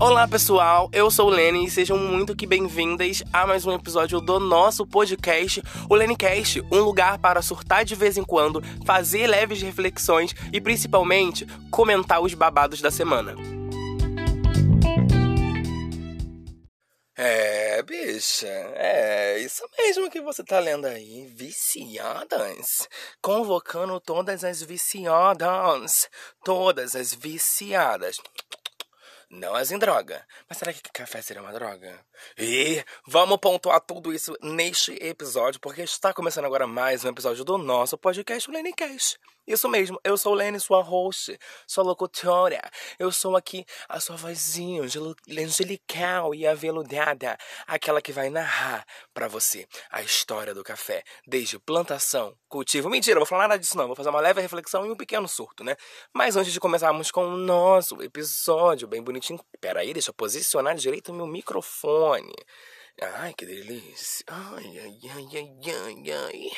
Olá 0.00 0.26
pessoal, 0.26 0.90
eu 0.92 1.08
sou 1.08 1.28
o 1.28 1.30
Lenny 1.30 1.66
e 1.66 1.70
sejam 1.70 1.96
muito 1.96 2.34
que 2.34 2.48
bem-vindas 2.48 3.22
a 3.32 3.46
mais 3.46 3.64
um 3.64 3.72
episódio 3.72 4.20
do 4.20 4.40
nosso 4.40 4.84
podcast, 4.84 5.62
o 5.88 5.94
Lennycast, 5.94 6.60
um 6.72 6.80
lugar 6.80 7.16
para 7.18 7.40
surtar 7.40 7.84
de 7.84 7.94
vez 7.94 8.18
em 8.18 8.24
quando, 8.24 8.60
fazer 8.84 9.28
leves 9.28 9.62
reflexões 9.62 10.34
e 10.52 10.60
principalmente 10.60 11.46
comentar 11.70 12.20
os 12.20 12.34
babados 12.34 12.80
da 12.80 12.90
semana. 12.90 13.36
É, 17.16 17.80
bicha, 17.84 18.48
é 18.74 19.38
isso 19.38 19.62
mesmo 19.78 20.10
que 20.10 20.20
você 20.20 20.42
tá 20.42 20.58
lendo 20.58 20.86
aí. 20.86 21.32
Viciadas. 21.36 22.88
Convocando 23.22 24.00
todas 24.00 24.42
as 24.42 24.60
viciadas. 24.60 26.08
Todas 26.44 26.96
as 26.96 27.14
viciadas. 27.14 28.18
Não 29.30 29.54
as 29.54 29.70
em 29.70 29.78
droga. 29.78 30.26
Mas 30.48 30.58
será 30.58 30.72
que 30.72 30.82
café 30.92 31.20
seria 31.22 31.42
uma 31.42 31.52
droga? 31.52 31.98
E 32.38 32.84
vamos 33.06 33.38
pontuar 33.38 33.80
tudo 33.80 34.12
isso 34.12 34.36
neste 34.42 34.92
episódio, 35.04 35.60
porque 35.60 35.82
está 35.82 36.12
começando 36.12 36.44
agora 36.44 36.66
mais 36.66 37.04
um 37.04 37.08
episódio 37.08 37.44
do 37.44 37.58
nosso 37.58 37.96
podcast, 37.98 38.50
Lenicast. 38.50 39.18
Isso 39.46 39.68
mesmo, 39.68 40.00
eu 40.02 40.16
sou 40.16 40.32
Lene, 40.32 40.58
sua 40.58 40.82
host, 40.82 41.38
sua 41.66 41.84
locutora. 41.84 42.62
Eu 42.98 43.12
sou 43.12 43.36
aqui 43.36 43.66
a 43.86 44.00
sua 44.00 44.16
vozinha 44.16 44.82
angelical 44.82 46.34
e 46.34 46.46
aveludada, 46.46 47.36
aquela 47.66 48.00
que 48.00 48.10
vai 48.10 48.30
narrar 48.30 48.86
para 49.12 49.28
você 49.28 49.66
a 49.90 50.00
história 50.00 50.54
do 50.54 50.64
café, 50.64 51.04
desde 51.26 51.58
plantação, 51.58 52.34
cultivo. 52.48 52.88
Mentira, 52.88 53.20
vou 53.20 53.26
falar 53.26 53.48
nada 53.48 53.58
disso 53.58 53.76
não, 53.76 53.86
vou 53.86 53.96
fazer 53.96 54.08
uma 54.08 54.20
leve 54.20 54.40
reflexão 54.40 54.86
e 54.86 54.90
um 54.90 54.96
pequeno 54.96 55.28
surto, 55.28 55.62
né? 55.62 55.76
Mas 56.12 56.36
antes 56.36 56.52
de 56.52 56.58
começarmos 56.58 57.10
com 57.10 57.26
o 57.26 57.36
nosso 57.36 58.02
episódio 58.02 58.88
bem 58.88 59.02
bonitinho, 59.02 59.38
peraí, 59.60 59.92
deixa 59.92 60.08
eu 60.08 60.14
posicionar 60.14 60.74
direito 60.74 61.12
o 61.12 61.14
meu 61.14 61.26
microfone. 61.26 62.32
Ai, 63.02 63.34
que 63.34 63.44
delícia. 63.44 64.24
Ai, 64.28 64.78
ai, 64.78 64.98
ai, 65.10 65.26
ai, 65.34 65.58
ai, 65.66 66.12
ai. 66.12 66.50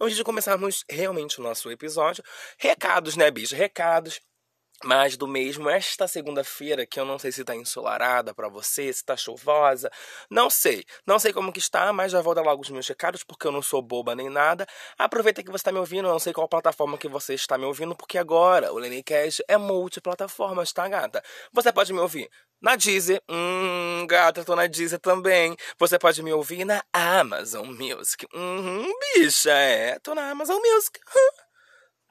Antes 0.00 0.16
de 0.16 0.24
começarmos 0.24 0.84
realmente 0.90 1.38
o 1.38 1.42
nosso 1.42 1.70
episódio, 1.70 2.24
recados, 2.58 3.14
né, 3.16 3.30
bicho? 3.30 3.54
Recados. 3.54 4.20
Mas 4.84 5.16
do 5.16 5.28
mesmo, 5.28 5.70
esta 5.70 6.08
segunda-feira, 6.08 6.84
que 6.84 6.98
eu 6.98 7.04
não 7.04 7.18
sei 7.18 7.30
se 7.30 7.44
tá 7.44 7.54
ensolarada 7.54 8.34
para 8.34 8.48
você, 8.48 8.92
se 8.92 9.04
tá 9.04 9.16
chuvosa, 9.16 9.90
não 10.28 10.50
sei. 10.50 10.84
Não 11.06 11.18
sei 11.18 11.32
como 11.32 11.52
que 11.52 11.60
está, 11.60 11.92
mas 11.92 12.10
já 12.10 12.20
vou 12.20 12.34
dar 12.34 12.42
logo 12.42 12.62
os 12.62 12.70
meus 12.70 12.88
recados, 12.88 13.22
porque 13.22 13.46
eu 13.46 13.52
não 13.52 13.62
sou 13.62 13.80
boba 13.80 14.14
nem 14.14 14.28
nada. 14.28 14.66
Aproveita 14.98 15.42
que 15.42 15.50
você 15.50 15.58
está 15.58 15.72
me 15.72 15.78
ouvindo, 15.78 16.08
eu 16.08 16.12
não 16.12 16.18
sei 16.18 16.32
qual 16.32 16.48
plataforma 16.48 16.98
que 16.98 17.08
você 17.08 17.34
está 17.34 17.56
me 17.56 17.64
ouvindo, 17.64 17.94
porque 17.94 18.18
agora 18.18 18.72
o 18.72 18.78
Lenecast 18.78 19.42
é 19.46 19.56
multiplataformas, 19.56 20.72
tá, 20.72 20.88
gata? 20.88 21.22
Você 21.52 21.72
pode 21.72 21.92
me 21.92 22.00
ouvir 22.00 22.28
na 22.60 22.76
Deezer. 22.76 23.22
Hum, 23.28 24.06
gata, 24.08 24.44
tô 24.44 24.56
na 24.56 24.66
Deezer 24.66 24.98
também. 24.98 25.56
Você 25.78 25.98
pode 25.98 26.22
me 26.22 26.32
ouvir 26.32 26.64
na 26.64 26.82
Amazon 26.92 27.66
Music. 27.66 28.26
Uhum, 28.34 28.86
bicha, 29.14 29.52
é. 29.52 29.98
Tô 30.00 30.14
na 30.14 30.30
Amazon 30.30 30.60
Music. 30.60 30.98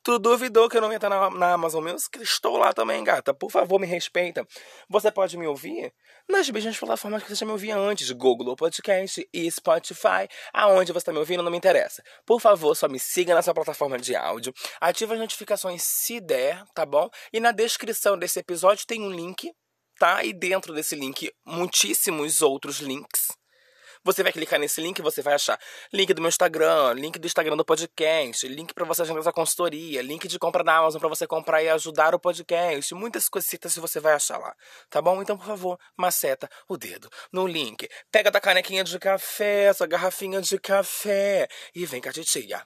Tu 0.03 0.17
duvidou 0.17 0.67
que 0.67 0.77
eu 0.77 0.81
não 0.81 0.89
ia 0.89 0.95
estar 0.95 1.09
na, 1.09 1.29
na 1.29 1.53
Amazon 1.53 1.83
Music? 1.83 2.21
Estou 2.21 2.57
lá 2.57 2.73
também, 2.73 3.03
gata. 3.03 3.33
Por 3.33 3.51
favor, 3.51 3.79
me 3.79 3.85
respeita. 3.85 4.47
Você 4.89 5.11
pode 5.11 5.37
me 5.37 5.45
ouvir 5.45 5.93
nas 6.27 6.49
mesmas 6.49 6.77
plataformas 6.77 7.21
que 7.21 7.29
você 7.29 7.35
já 7.35 7.45
me 7.45 7.51
ouvia 7.51 7.77
antes. 7.77 8.09
Google 8.11 8.55
Podcast 8.55 9.27
e 9.31 9.51
Spotify. 9.51 10.27
Aonde 10.51 10.91
você 10.91 10.99
está 10.99 11.11
me 11.11 11.19
ouvindo 11.19 11.43
não 11.43 11.51
me 11.51 11.57
interessa. 11.57 12.03
Por 12.25 12.41
favor, 12.41 12.75
só 12.75 12.87
me 12.89 12.97
siga 12.99 13.35
nessa 13.35 13.53
plataforma 13.53 13.99
de 13.99 14.15
áudio. 14.15 14.53
Ative 14.79 15.13
as 15.13 15.19
notificações 15.19 15.83
se 15.83 16.19
der, 16.19 16.63
tá 16.73 16.85
bom? 16.85 17.09
E 17.31 17.39
na 17.39 17.51
descrição 17.51 18.17
desse 18.17 18.39
episódio 18.39 18.87
tem 18.87 19.01
um 19.01 19.11
link 19.11 19.53
tá? 19.99 20.23
E 20.23 20.33
dentro 20.33 20.73
desse 20.73 20.95
link, 20.95 21.31
muitíssimos 21.45 22.41
outros 22.41 22.79
links. 22.79 23.27
Você 24.03 24.23
vai 24.23 24.31
clicar 24.31 24.59
nesse 24.59 24.81
link 24.81 24.97
e 24.97 25.01
você 25.03 25.21
vai 25.21 25.35
achar 25.35 25.59
link 25.93 26.11
do 26.11 26.21
meu 26.21 26.29
Instagram, 26.29 26.93
link 26.93 27.19
do 27.19 27.27
Instagram 27.27 27.55
do 27.55 27.63
podcast, 27.63 28.47
link 28.47 28.73
para 28.73 28.83
você 28.83 29.03
agendar 29.03 29.21
sua 29.21 29.31
consultoria, 29.31 30.01
link 30.01 30.27
de 30.27 30.39
compra 30.39 30.63
da 30.63 30.75
Amazon 30.77 30.99
para 30.99 31.07
você 31.07 31.27
comprar 31.27 31.61
e 31.61 31.69
ajudar 31.69 32.15
o 32.15 32.19
podcast. 32.19 32.95
Muitas 32.95 33.29
coisitas 33.29 33.75
você 33.75 33.99
vai 33.99 34.13
achar 34.13 34.39
lá, 34.39 34.55
tá 34.89 34.99
bom? 35.03 35.21
Então, 35.21 35.37
por 35.37 35.45
favor, 35.45 35.79
maceta 35.95 36.49
o 36.67 36.77
dedo 36.77 37.11
no 37.31 37.45
link. 37.45 37.87
Pega 38.11 38.31
da 38.31 38.41
canequinha 38.41 38.83
de 38.83 38.97
café, 38.97 39.71
sua 39.71 39.85
garrafinha 39.85 40.41
de 40.41 40.59
café 40.59 41.47
e 41.75 41.85
vem 41.85 42.01
com 42.01 42.09
a 42.09 42.11
titia. 42.11 42.65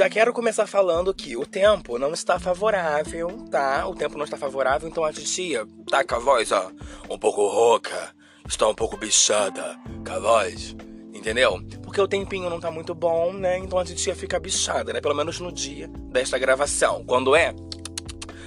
Já 0.00 0.08
quero 0.08 0.32
começar 0.32 0.66
falando 0.66 1.12
que 1.12 1.36
o 1.36 1.44
tempo 1.44 1.98
não 1.98 2.14
está 2.14 2.38
favorável, 2.38 3.28
tá? 3.50 3.86
O 3.86 3.94
tempo 3.94 4.16
não 4.16 4.24
está 4.24 4.34
favorável, 4.34 4.88
então 4.88 5.04
a 5.04 5.12
titia 5.12 5.66
tá 5.90 6.02
com 6.02 6.14
a 6.14 6.18
voz, 6.18 6.50
ó, 6.52 6.72
um 7.10 7.18
pouco 7.18 7.46
rouca, 7.46 8.10
está 8.48 8.66
um 8.66 8.74
pouco 8.74 8.96
bichada 8.96 9.78
com 10.02 10.10
a 10.10 10.18
voz, 10.18 10.74
entendeu? 11.12 11.60
Porque 11.82 12.00
o 12.00 12.08
tempinho 12.08 12.48
não 12.48 12.58
tá 12.58 12.70
muito 12.70 12.94
bom, 12.94 13.34
né? 13.34 13.58
Então 13.58 13.78
a 13.78 13.84
titia 13.84 14.16
fica 14.16 14.40
bichada, 14.40 14.90
né? 14.90 15.02
Pelo 15.02 15.14
menos 15.14 15.38
no 15.38 15.52
dia 15.52 15.86
desta 16.10 16.38
gravação. 16.38 17.04
Quando 17.04 17.36
é, 17.36 17.54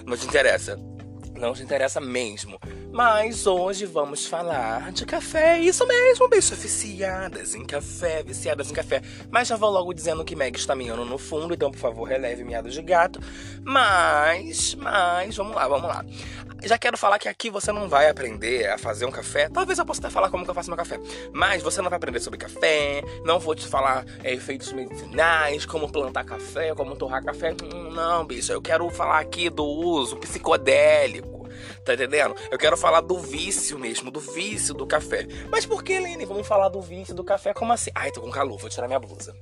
não 0.07 0.17
te 0.17 0.25
interessa. 0.25 0.75
Não 1.43 1.53
te 1.53 1.61
interessa 1.61 1.99
mesmo. 1.99 2.57
Mas 2.89 3.45
hoje 3.45 3.85
vamos 3.85 4.25
falar 4.25 4.93
de 4.93 5.05
café. 5.05 5.59
Isso 5.59 5.85
mesmo, 5.85 6.29
bicho. 6.29 6.55
Viciadas 6.55 7.53
em 7.53 7.65
café, 7.65 8.23
viciadas 8.23 8.71
em 8.71 8.73
café. 8.73 9.01
Mas 9.29 9.49
já 9.49 9.57
vou 9.57 9.69
logo 9.69 9.93
dizendo 9.93 10.23
que 10.23 10.37
Meg 10.37 10.57
está 10.57 10.73
miando 10.73 11.03
no 11.03 11.17
fundo, 11.17 11.53
então 11.53 11.69
por 11.69 11.79
favor 11.79 12.07
releve 12.07 12.45
miado 12.45 12.69
de 12.69 12.81
gato. 12.81 13.19
Mas, 13.61 14.73
mas, 14.75 15.35
vamos 15.35 15.53
lá, 15.53 15.67
vamos 15.67 15.89
lá. 15.89 16.05
Já 16.63 16.77
quero 16.77 16.97
falar 16.97 17.19
que 17.19 17.27
aqui 17.27 17.49
você 17.49 17.71
não 17.71 17.89
vai 17.89 18.09
aprender 18.09 18.69
a 18.69 18.77
fazer 18.77 19.05
um 19.05 19.11
café. 19.11 19.49
Talvez 19.49 19.77
eu 19.77 19.85
possa 19.85 20.01
até 20.01 20.09
falar 20.09 20.29
como 20.29 20.43
que 20.43 20.49
eu 20.49 20.55
faço 20.55 20.69
meu 20.69 20.77
café. 20.77 20.99
Mas 21.31 21.61
você 21.61 21.81
não 21.81 21.89
vai 21.89 21.97
aprender 21.97 22.19
sobre 22.19 22.39
café. 22.39 23.01
Não 23.25 23.39
vou 23.39 23.53
te 23.53 23.67
falar 23.67 24.05
é, 24.23 24.33
efeitos 24.33 24.71
medicinais, 24.71 25.65
como 25.65 25.91
plantar 25.91 26.23
café, 26.23 26.73
como 26.73 26.95
torrar 26.95 27.23
café. 27.23 27.55
Hum, 27.61 27.91
não, 27.91 28.25
bicho. 28.25 28.51
Eu 28.51 28.61
quero 28.61 28.89
falar 28.89 29.19
aqui 29.19 29.49
do 29.49 29.65
uso 29.65 30.17
psicodélico 30.17 31.33
Tá 31.83 31.93
entendendo? 31.93 32.35
Eu 32.51 32.57
quero 32.57 32.77
falar 32.77 33.01
do 33.01 33.17
vício 33.19 33.77
mesmo, 33.77 34.09
do 34.09 34.19
vício 34.19 34.73
do 34.73 34.85
café. 34.85 35.27
Mas 35.49 35.65
por 35.65 35.83
que, 35.83 35.99
Lene? 35.99 36.25
Vamos 36.25 36.47
falar 36.47 36.69
do 36.69 36.81
vício 36.81 37.13
do 37.13 37.23
café? 37.23 37.53
Como 37.53 37.73
assim? 37.73 37.91
Ai, 37.93 38.11
tô 38.11 38.21
com 38.21 38.31
calor, 38.31 38.57
vou 38.57 38.69
tirar 38.69 38.87
minha 38.87 38.99
blusa. 38.99 39.35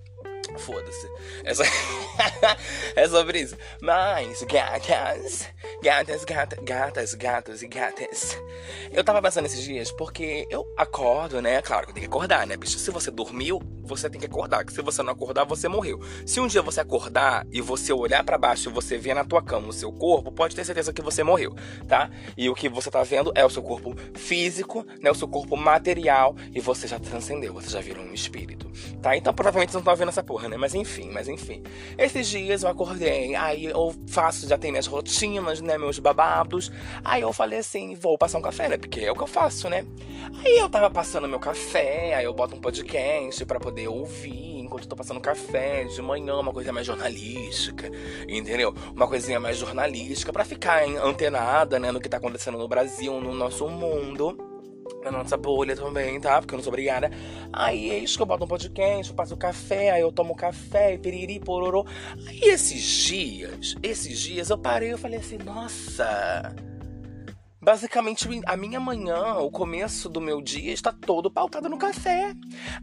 Foda-se. 0.57 1.09
É, 1.44 1.53
só... 1.53 1.63
é 2.95 3.07
sobre 3.07 3.39
isso. 3.39 3.57
Mas, 3.81 4.44
gatas, 4.44 5.47
gatas, 5.81 6.23
gatas, 6.25 6.62
gatas, 6.62 7.13
gatas 7.13 7.62
e 7.62 7.67
gatas. 7.67 8.41
Eu 8.91 9.03
tava 9.03 9.22
pensando 9.22 9.45
esses 9.45 9.63
dias 9.63 9.91
porque 9.91 10.47
eu 10.50 10.66
acordo, 10.78 11.41
né? 11.41 11.61
Claro 11.61 11.85
que 11.85 11.91
eu 11.91 11.94
tenho 11.95 12.07
que 12.07 12.16
acordar, 12.16 12.45
né, 12.45 12.57
bicho? 12.57 12.78
Se 12.78 12.91
você 12.91 13.09
dormiu, 13.09 13.59
você 13.84 14.09
tem 14.09 14.19
que 14.19 14.28
acordar. 14.28 14.66
Que 14.66 14.73
se 14.73 14.81
você 14.81 15.01
não 15.01 15.13
acordar, 15.13 15.45
você 15.45 15.67
morreu. 15.67 16.00
Se 16.25 16.40
um 16.40 16.47
dia 16.47 16.61
você 16.61 16.81
acordar 16.81 17.45
e 17.51 17.61
você 17.61 17.94
olhar 17.94 18.23
para 18.23 18.38
baixo 18.38 18.69
e 18.69 18.72
você 18.72 18.97
ver 18.97 19.13
na 19.13 19.23
tua 19.23 19.41
cama 19.41 19.67
o 19.67 19.73
seu 19.73 19.91
corpo, 19.91 20.31
pode 20.31 20.56
ter 20.56 20.66
certeza 20.66 20.94
que 20.94 21.01
você 21.01 21.23
morreu, 21.23 21.56
tá? 21.88 22.09
E 22.38 22.50
o 22.50 22.56
que 22.56 22.69
você 22.69 22.90
tá 22.90 23.03
vendo 23.03 23.31
é 23.35 23.45
o 23.45 23.50
seu 23.50 23.61
corpo 23.61 23.95
físico, 24.16 24.85
né? 25.01 25.11
O 25.11 25.16
seu 25.16 25.28
corpo 25.28 25.56
material 25.56 26.35
e 26.53 26.59
você 26.59 26.88
já 26.88 27.00
transcendeu, 27.00 27.53
você 27.53 27.69
já 27.69 27.81
virou 27.81 28.03
um 28.03 28.13
espírito, 28.13 28.69
tá? 29.01 29.16
Então 29.16 29.34
provavelmente 29.34 29.72
você 29.72 29.78
não 29.78 29.84
tá 29.84 29.94
vendo 29.94 30.09
essa 30.09 30.23
porra, 30.23 30.41
né? 30.47 30.57
Mas 30.57 30.75
enfim, 30.75 31.09
mas 31.12 31.28
enfim. 31.28 31.63
Esses 31.97 32.28
dias 32.28 32.63
eu 32.63 32.69
acordei, 32.69 33.35
aí 33.35 33.66
eu 33.66 33.94
faço, 34.07 34.47
já 34.47 34.57
tem 34.57 34.72
minhas 34.72 34.88
rotinas, 34.88 35.62
né? 35.62 35.78
Meus 35.78 36.00
babados. 36.00 36.72
Aí 37.03 37.22
eu 37.22 37.34
falei 37.34 37.59
assim, 37.59 37.96
vou 37.96 38.18
passar 38.18 38.38
um 38.38 38.41
café, 38.41 38.68
né? 38.68 38.78
Porque 38.78 39.02
é 39.02 39.12
o 39.12 39.16
que 39.16 39.24
eu 39.24 39.28
faço, 39.28 39.69
né? 39.69 39.85
Aí 40.44 40.57
eu 40.57 40.69
tava 40.69 40.90
passando 40.90 41.28
meu 41.28 41.40
café, 41.40 42.13
aí 42.13 42.25
eu 42.25 42.34
boto 42.34 42.56
um 42.56 42.62
podcast 42.62 43.46
para 43.46 43.59
poder 43.59 43.88
ouvir 43.88 44.59
enquanto 44.72 44.84
eu 44.84 44.90
tô 44.90 44.96
passando 44.96 45.19
café 45.19 45.84
de 45.84 46.02
manhã, 46.02 46.38
uma 46.38 46.53
coisa 46.53 46.72
mais 46.72 46.87
jornalística, 46.87 47.91
entendeu? 48.28 48.73
Uma 48.96 49.08
coisinha 49.08 49.40
mais 49.40 49.58
jornalística 49.58 50.32
para 50.32 50.46
ficar 50.46 50.84
antenada, 50.84 51.78
né, 51.78 51.91
no 51.91 51.99
que 51.99 52.08
tá 52.08 52.17
acontecendo 52.17 52.58
no 52.58 52.67
Brasil, 52.67 53.20
no 53.20 53.34
nosso 53.34 53.67
mundo 53.67 54.50
na 55.03 55.11
nossa 55.11 55.35
bolha 55.35 55.75
também, 55.75 56.19
tá? 56.19 56.39
Porque 56.39 56.53
eu 56.53 56.57
não 56.57 56.63
sou 56.63 56.71
obrigada. 56.71 57.11
Aí 57.51 57.89
é 57.89 57.97
isso 57.99 58.17
que 58.17 58.21
eu 58.21 58.25
boto 58.25 58.43
um 58.43 58.47
podcast, 58.47 59.09
eu 59.09 59.15
passo 59.15 59.35
café, 59.37 59.91
aí 59.91 60.01
eu 60.01 60.11
tomo 60.11 60.35
café, 60.35 60.97
piriri, 60.97 61.39
pororô. 61.39 61.85
Aí 62.27 62.39
esses 62.41 62.81
dias, 62.81 63.75
esses 63.81 64.19
dias 64.19 64.49
eu 64.49 64.57
parei 64.57 64.93
e 64.93 64.97
falei 64.97 65.19
assim, 65.19 65.37
nossa. 65.37 66.55
Basicamente, 67.61 68.28
a 68.47 68.58
minha 68.58 68.79
manhã, 68.79 69.35
o 69.35 69.52
começo 69.52 70.09
do 70.09 70.19
meu 70.19 70.41
dia 70.41 70.73
está 70.73 70.91
todo 70.91 71.29
pautado 71.29 71.69
no 71.69 71.78
café. 71.78 72.34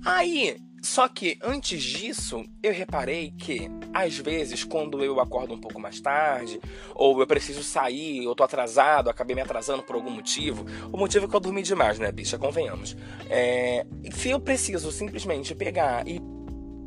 Aí, 0.04 0.56
só 0.80 1.08
que 1.08 1.36
antes 1.42 1.82
disso, 1.82 2.44
eu 2.62 2.72
reparei 2.72 3.32
que, 3.32 3.68
às 3.92 4.16
vezes, 4.16 4.62
quando 4.62 5.04
eu 5.04 5.18
acordo 5.18 5.52
um 5.52 5.60
pouco 5.60 5.80
mais 5.80 6.00
tarde, 6.00 6.60
ou 6.94 7.18
eu 7.18 7.26
preciso 7.26 7.64
sair, 7.64 8.22
eu 8.22 8.36
tô 8.36 8.44
atrasado, 8.44 9.10
acabei 9.10 9.34
me 9.34 9.42
atrasando 9.42 9.82
por 9.82 9.96
algum 9.96 10.10
motivo, 10.10 10.64
o 10.92 10.96
motivo 10.96 11.26
é 11.26 11.28
que 11.28 11.34
eu 11.34 11.40
dormi 11.40 11.62
demais, 11.62 11.98
né, 11.98 12.12
bicha? 12.12 12.38
Convenhamos. 12.38 12.96
É, 13.28 13.84
se 14.12 14.30
eu 14.30 14.38
preciso 14.38 14.92
simplesmente 14.92 15.56
pegar 15.56 16.06
e 16.06 16.22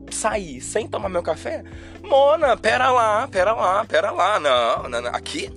sair 0.09 0.61
sem 0.61 0.87
tomar 0.87 1.09
meu 1.09 1.23
café? 1.23 1.63
Mona, 2.01 2.55
pera 2.55 2.89
lá, 2.89 3.27
pera 3.27 3.53
lá, 3.53 3.85
pera 3.85 4.11
lá. 4.11 4.39
Não, 4.39 4.89
não, 4.89 5.01
não. 5.01 5.09
Aqui? 5.13 5.49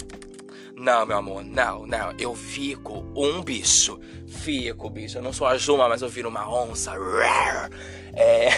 Não, 0.77 1.07
meu 1.07 1.19
amor, 1.19 1.45
não, 1.45 1.87
não. 1.87 2.13
Eu 2.19 2.35
fico 2.35 3.05
um 3.17 3.43
bicho. 3.43 3.99
Fico, 4.27 4.91
bicho. 4.91 5.19
Eu 5.19 5.23
não 5.23 5.33
sou 5.33 5.47
a 5.47 5.57
Juma, 5.57 5.89
mas 5.89 6.03
eu 6.03 6.09
viro 6.09 6.29
uma 6.29 6.53
onça. 6.53 6.93
É. 8.15 8.49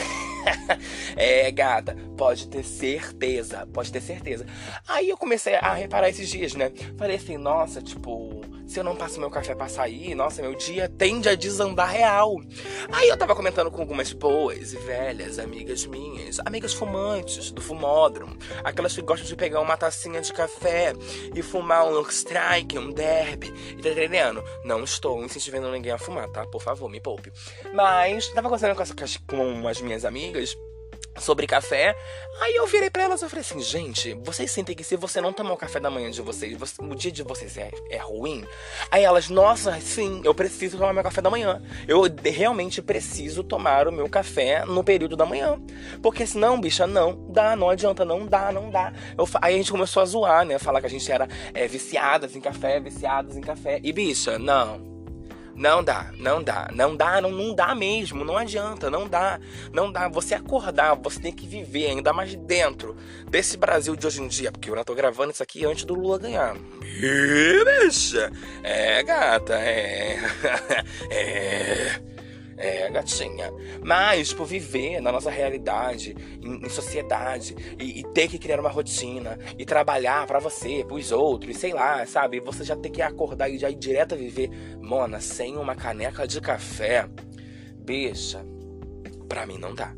é, 1.17 1.51
gata, 1.51 1.97
pode 2.17 2.49
ter 2.49 2.65
certeza, 2.65 3.67
pode 3.73 3.93
ter 3.93 4.01
certeza. 4.01 4.47
Aí 4.89 5.09
eu 5.09 5.17
comecei 5.17 5.55
a 5.57 5.75
reparar 5.75 6.09
esses 6.09 6.29
dias, 6.29 6.55
né? 6.55 6.73
Falei 6.97 7.17
assim, 7.17 7.37
nossa, 7.37 7.83
tipo, 7.83 8.41
se 8.67 8.81
eu 8.81 8.85
não 8.85 8.97
passo 8.97 9.21
meu 9.21 9.31
café 9.31 9.55
pra 9.55 9.69
sair, 9.69 10.15
nossa, 10.15 10.43
meu 10.43 10.55
dia 10.55 10.89
tende 10.89 11.29
a 11.29 11.35
desandar 11.35 11.91
real. 11.91 12.41
Aí 12.93 13.09
eu 13.09 13.17
tava 13.17 13.35
comentando 13.35 13.71
com 13.71 13.81
algumas 13.81 14.13
boas 14.13 14.73
e 14.73 14.77
velhas 14.77 15.39
amigas 15.39 15.87
minhas, 15.87 16.41
amigas 16.41 16.75
fumantes 16.75 17.51
do 17.51 17.63
fumódromo, 17.63 18.37
aquelas 18.65 18.95
que 18.95 19.03
gostam 19.03 19.27
de 19.27 19.37
pegar 19.37 19.61
uma 19.61 19.77
tacinha 19.77 20.21
de 20.21 20.33
café 20.33 20.93
e 21.35 21.43
fumar 21.43 21.87
um 21.87 21.91
long 21.91 22.09
strike, 22.09 22.79
um 22.79 22.91
derby, 22.91 23.53
e 23.79 23.83
tá 23.83 23.91
entendendo? 23.91 24.43
Não 24.65 24.83
estou 24.83 25.25
incentivando 25.25 25.71
ninguém 25.71 25.93
a 25.93 25.99
fumar, 25.99 26.29
tá? 26.29 26.45
Por 26.47 26.61
favor, 26.61 26.91
me 26.91 27.01
poupe. 27.01 27.33
Mas 27.73 28.29
tava 28.29 28.49
conversando 28.49 28.77
com, 28.77 29.61
com 29.61 29.69
as 29.69 29.81
minhas 29.81 30.05
amigas 30.05 30.57
sobre 31.19 31.47
café. 31.47 31.97
Aí 32.41 32.55
eu 32.57 32.67
virei 32.67 32.91
pra 32.91 33.05
elas 33.05 33.23
e 33.23 33.29
falei 33.29 33.41
assim, 33.41 33.61
gente, 33.61 34.15
vocês 34.23 34.51
sentem 34.51 34.75
que 34.75 34.85
se 34.85 34.97
você 34.97 35.21
não 35.21 35.33
tomar 35.33 35.53
o 35.53 35.57
café 35.57 35.81
da 35.81 35.91
manhã 35.91 36.11
de 36.11 36.21
vocês, 36.21 36.57
você, 36.57 36.83
o 36.83 36.95
dia 36.95 37.11
de 37.11 37.23
vocês 37.23 37.57
é, 37.57 37.71
é 37.91 37.97
ruim? 37.97 38.45
Aí 38.91 39.05
elas, 39.05 39.31
nossa, 39.31 39.81
sim, 39.81 40.21
eu 40.25 40.35
preciso 40.35 40.77
tomar 40.77 40.93
meu 40.93 41.03
café 41.03 41.23
da 41.23 41.31
manhã. 41.31 41.63
Eu 41.89 42.03
realmente 42.25 42.83
preciso 42.83 43.43
tomar 43.43 43.89
o 43.89 43.93
meu 43.93 44.09
café 44.09 44.65
no 44.65 44.85
período 44.85 45.17
da 45.17 45.25
manhã. 45.25 45.59
Porque 46.03 46.27
senão, 46.27 46.61
bicha, 46.61 46.87
não 46.87 47.31
dá, 47.31 47.57
não 47.57 47.71
adianta, 47.71 48.05
não 48.05 48.27
dá, 48.27 48.53
não 48.53 48.71
dá. 48.71 48.93
Eu, 49.17 49.29
aí 49.41 49.55
a 49.55 49.57
gente 49.59 49.73
começou 49.73 50.03
a 50.03 50.07
zoar, 50.07 50.45
né? 50.45 50.59
Falar 50.59 50.81
que 50.81 50.87
a 50.87 50.91
gente 50.91 51.11
era 51.11 51.29
é, 51.55 51.67
viciadas 51.67 52.37
em 52.37 52.41
café, 52.41 52.79
viciadas 52.81 53.37
em 53.37 53.41
café. 53.41 53.81
E 53.83 53.93
bicha, 53.93 54.39
não. 54.39 54.96
Não 55.57 55.83
dá, 55.83 56.13
não 56.19 56.43
dá, 56.43 56.69
não 56.71 56.95
dá, 56.95 57.19
não, 57.19 57.31
não 57.31 57.55
dá 57.55 57.75
mesmo, 57.75 58.25
não 58.25 58.37
adianta, 58.37 58.91
não 58.91 59.09
dá, 59.09 59.41
não 59.73 59.91
dá. 59.91 60.07
Você 60.07 60.35
acordar, 60.35 60.95
você 60.95 61.19
tem 61.19 61.33
que 61.33 61.47
viver 61.47 61.87
ainda 61.87 62.13
mais 62.13 62.35
dentro 62.35 62.95
desse 63.31 63.57
Brasil 63.57 63.97
de 63.97 64.07
hoje 64.07 64.23
em 64.23 64.29
dia, 64.29 64.53
porque 64.53 64.69
eu 64.69 64.77
já 64.77 64.85
tô 64.85 64.95
gravando 64.95 65.33
isso 65.33 65.43
aqui 65.43 65.65
antes 65.65 65.87
do 65.87 65.95
Lula 65.95 66.19
ganhar. 66.19 66.55
Bicha, 67.01 68.31
é 68.63 69.03
gata, 69.03 69.55
é, 69.55 70.19
é. 71.11 72.16
É, 72.57 72.91
gatinha. 72.91 73.53
Mas, 73.83 74.33
por 74.33 74.47
viver 74.47 75.01
na 75.01 75.13
nossa 75.13 75.31
realidade, 75.31 76.17
em, 76.43 76.65
em 76.65 76.69
sociedade, 76.69 77.55
e, 77.79 78.01
e, 78.01 78.05
ter 78.15 78.29
que 78.29 78.39
criar 78.39 78.61
uma 78.61 78.71
rotina, 78.71 79.39
e 79.59 79.65
trabalhar 79.65 80.27
para 80.27 80.39
você, 80.39 80.85
pros 80.85 81.13
outros, 81.13 81.57
sei 81.59 81.73
lá, 81.73 82.07
sabe? 82.07 82.41
Você 82.41 82.65
já 82.65 82.75
ter 82.75 82.91
que 82.91 83.03
acordar 83.03 83.51
e 83.51 83.59
já 83.59 83.69
ir 83.69 83.77
direto 83.77 84.15
a 84.15 84.19
viver, 84.19 84.49
mona, 84.81 85.21
sem 85.21 85.57
uma 85.57 85.77
caneca 85.77 86.27
de 86.27 86.41
café, 86.41 87.07
bicha, 87.79 88.45
pra 89.29 89.47
mim 89.47 89.59
não 89.59 89.75
dá. 89.75 89.95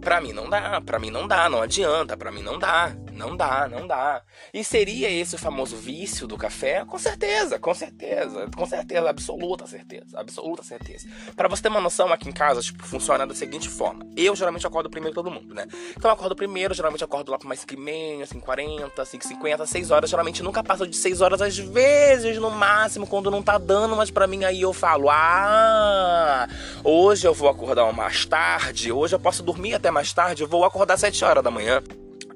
Pra 0.00 0.20
mim 0.20 0.32
não 0.32 0.48
dá, 0.48 0.80
pra 0.80 1.00
mim 1.00 1.10
não 1.10 1.26
dá, 1.26 1.48
não 1.48 1.62
adianta, 1.62 2.16
pra 2.16 2.30
mim 2.30 2.42
não 2.42 2.58
dá. 2.58 2.96
Não 3.16 3.34
dá, 3.34 3.66
não 3.66 3.86
dá. 3.86 4.22
E 4.52 4.62
seria 4.62 5.10
esse 5.10 5.34
o 5.34 5.38
famoso 5.38 5.74
vício 5.74 6.26
do 6.26 6.36
café? 6.36 6.84
Com 6.84 6.98
certeza, 6.98 7.58
com 7.58 7.72
certeza, 7.72 8.46
com 8.54 8.66
certeza, 8.66 9.08
absoluta 9.08 9.66
certeza, 9.66 10.20
absoluta 10.20 10.62
certeza. 10.62 11.08
Para 11.34 11.48
você 11.48 11.62
ter 11.62 11.68
uma 11.68 11.80
noção, 11.80 12.12
aqui 12.12 12.28
em 12.28 12.32
casa, 12.32 12.60
tipo, 12.60 12.84
funciona 12.84 13.26
da 13.26 13.34
seguinte 13.34 13.70
forma. 13.70 14.06
Eu 14.14 14.36
geralmente 14.36 14.66
acordo 14.66 14.90
primeiro 14.90 15.14
todo 15.14 15.30
mundo, 15.30 15.54
né? 15.54 15.66
Então 15.96 16.10
eu 16.10 16.14
acordo 16.14 16.36
primeiro, 16.36 16.74
geralmente 16.74 17.02
acordo 17.02 17.32
lá 17.32 17.38
por 17.38 17.46
mais 17.46 17.60
5 17.60 17.72
e 17.72 17.76
meia, 17.78 18.26
5 18.26 18.44
40, 18.44 19.04
5 19.04 19.26
50, 19.26 19.66
6 19.66 19.90
horas. 19.90 20.10
Geralmente 20.10 20.42
nunca 20.42 20.62
passa 20.62 20.86
de 20.86 20.94
6 20.94 21.22
horas, 21.22 21.40
às 21.40 21.56
vezes, 21.56 22.36
no 22.36 22.50
máximo, 22.50 23.06
quando 23.06 23.30
não 23.30 23.42
tá 23.42 23.56
dando, 23.56 23.96
mas 23.96 24.10
para 24.10 24.26
mim 24.26 24.44
aí 24.44 24.60
eu 24.60 24.74
falo, 24.74 25.08
ah, 25.08 26.46
hoje 26.84 27.26
eu 27.26 27.32
vou 27.32 27.48
acordar 27.48 27.90
mais 27.94 28.26
tarde, 28.26 28.92
hoje 28.92 29.14
eu 29.14 29.20
posso 29.20 29.42
dormir 29.42 29.74
até 29.74 29.90
mais 29.90 30.12
tarde, 30.12 30.42
eu 30.42 30.48
vou 30.48 30.64
acordar 30.64 30.98
7 30.98 31.24
horas 31.24 31.42
da 31.42 31.50
manhã. 31.50 31.82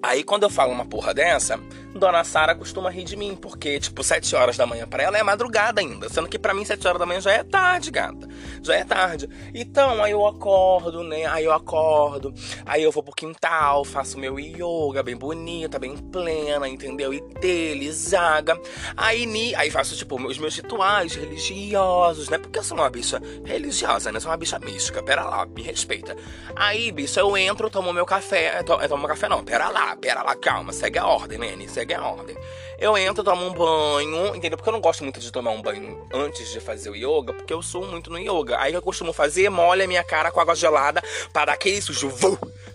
Aí 0.03 0.23
quando 0.23 0.45
eu 0.45 0.51
falo 0.51 0.73
uma 0.73 0.85
porra 0.85 1.13
dessa, 1.13 1.61
Dona 1.95 2.23
Sara 2.23 2.55
costuma 2.55 2.91
rir 2.91 3.05
de 3.05 3.17
mim, 3.17 3.35
porque, 3.35 3.81
tipo, 3.81 4.03
7 4.03 4.37
horas 4.37 4.57
da 4.57 4.67
manhã 4.67 4.87
para 4.87 5.03
ela 5.03 5.19
é 5.19 5.23
madrugada 5.23 5.81
ainda. 5.81 6.09
Sendo 6.09 6.29
que 6.29 6.39
para 6.39 6.55
mim 6.55 6.65
7 6.65 6.87
horas 6.87 6.99
da 6.99 7.07
manhã 7.07 7.21
já 7.21 7.33
é 7.33 7.43
tarde, 7.43 7.91
gata. 7.91 8.29
Já 8.63 8.77
é 8.77 8.85
tarde. 8.85 9.29
Então, 9.55 10.03
aí 10.03 10.13
eu 10.13 10.27
acordo, 10.27 11.03
né? 11.03 11.27
Aí 11.27 11.45
eu 11.45 11.53
acordo. 11.53 12.33
Aí 12.65 12.83
eu 12.83 12.93
vou 12.93 13.03
pro 13.03 13.15
quintal, 13.15 13.85
faço 13.85 14.19
meu 14.19 14.39
yoga 14.39 15.03
bem 15.03 15.17
bonita, 15.17 15.79
bem 15.79 15.97
plena, 15.97 16.69
entendeu? 16.69 17.13
E 17.13 17.21
dele, 17.41 17.91
zaga. 17.93 18.61
Aí, 18.97 19.27
ni, 19.27 19.55
aí 19.55 19.71
faço, 19.71 19.97
tipo, 19.97 20.21
os 20.21 20.39
meus 20.39 20.55
rituais 20.57 21.15
religiosos, 21.15 22.29
né? 22.29 22.39
Porque 22.39 22.59
eu 22.59 22.63
sou 22.63 22.79
uma 22.79 22.89
bicha 22.89 23.21
religiosa, 23.45 24.13
né? 24.13 24.21
Sou 24.21 24.31
uma 24.31 24.37
bicha 24.37 24.59
mística. 24.59 25.03
Pera 25.03 25.25
lá, 25.25 25.45
me 25.45 25.63
respeita. 25.63 26.17
Aí, 26.55 26.93
bicho, 26.93 27.19
eu 27.19 27.37
entro, 27.37 27.69
tomo 27.69 27.93
meu 27.93 28.07
café. 28.07 28.61
Eu 28.61 28.89
tomo 28.89 29.09
café 29.09 29.29
não, 29.29 29.43
pera 29.45 29.69
lá, 29.69 29.97
pera 29.97 30.23
lá, 30.23 30.37
calma. 30.37 30.73
Segue 30.73 30.99
a 30.99 31.07
ordem, 31.07 31.39
né? 31.39 31.57
Segue 31.81 31.95
a 31.95 32.07
ordem. 32.07 32.37
Eu 32.79 32.97
entro, 32.97 33.25
tomo 33.25 33.47
um 33.47 33.53
banho, 33.53 34.35
entendeu? 34.35 34.57
Porque 34.57 34.69
eu 34.69 34.73
não 34.73 34.81
gosto 34.81 35.03
muito 35.03 35.21
de 35.21 35.31
tomar 35.31 35.51
um 35.51 35.63
banho 35.63 36.07
antes 36.13 36.51
de 36.51 36.61
fazer 36.61 36.91
o 36.91 36.97
yoga, 36.97 37.33
porque 37.33 37.53
eu 37.53 37.63
sou 37.63 37.87
muito 37.87 38.11
no 38.11 38.19
yoga. 38.19 38.59
Aí 38.59 38.73
eu 38.73 38.83
costumo 38.83 39.13
fazer, 39.13 39.49
molha 39.51 39.87
minha 39.87 40.05
cara 40.05 40.31
com 40.31 40.41
água 40.41 40.55
gelada 40.55 41.03
para 41.33 41.47
dar 41.47 41.53
aquele 41.53 41.81
sujo, 41.81 42.11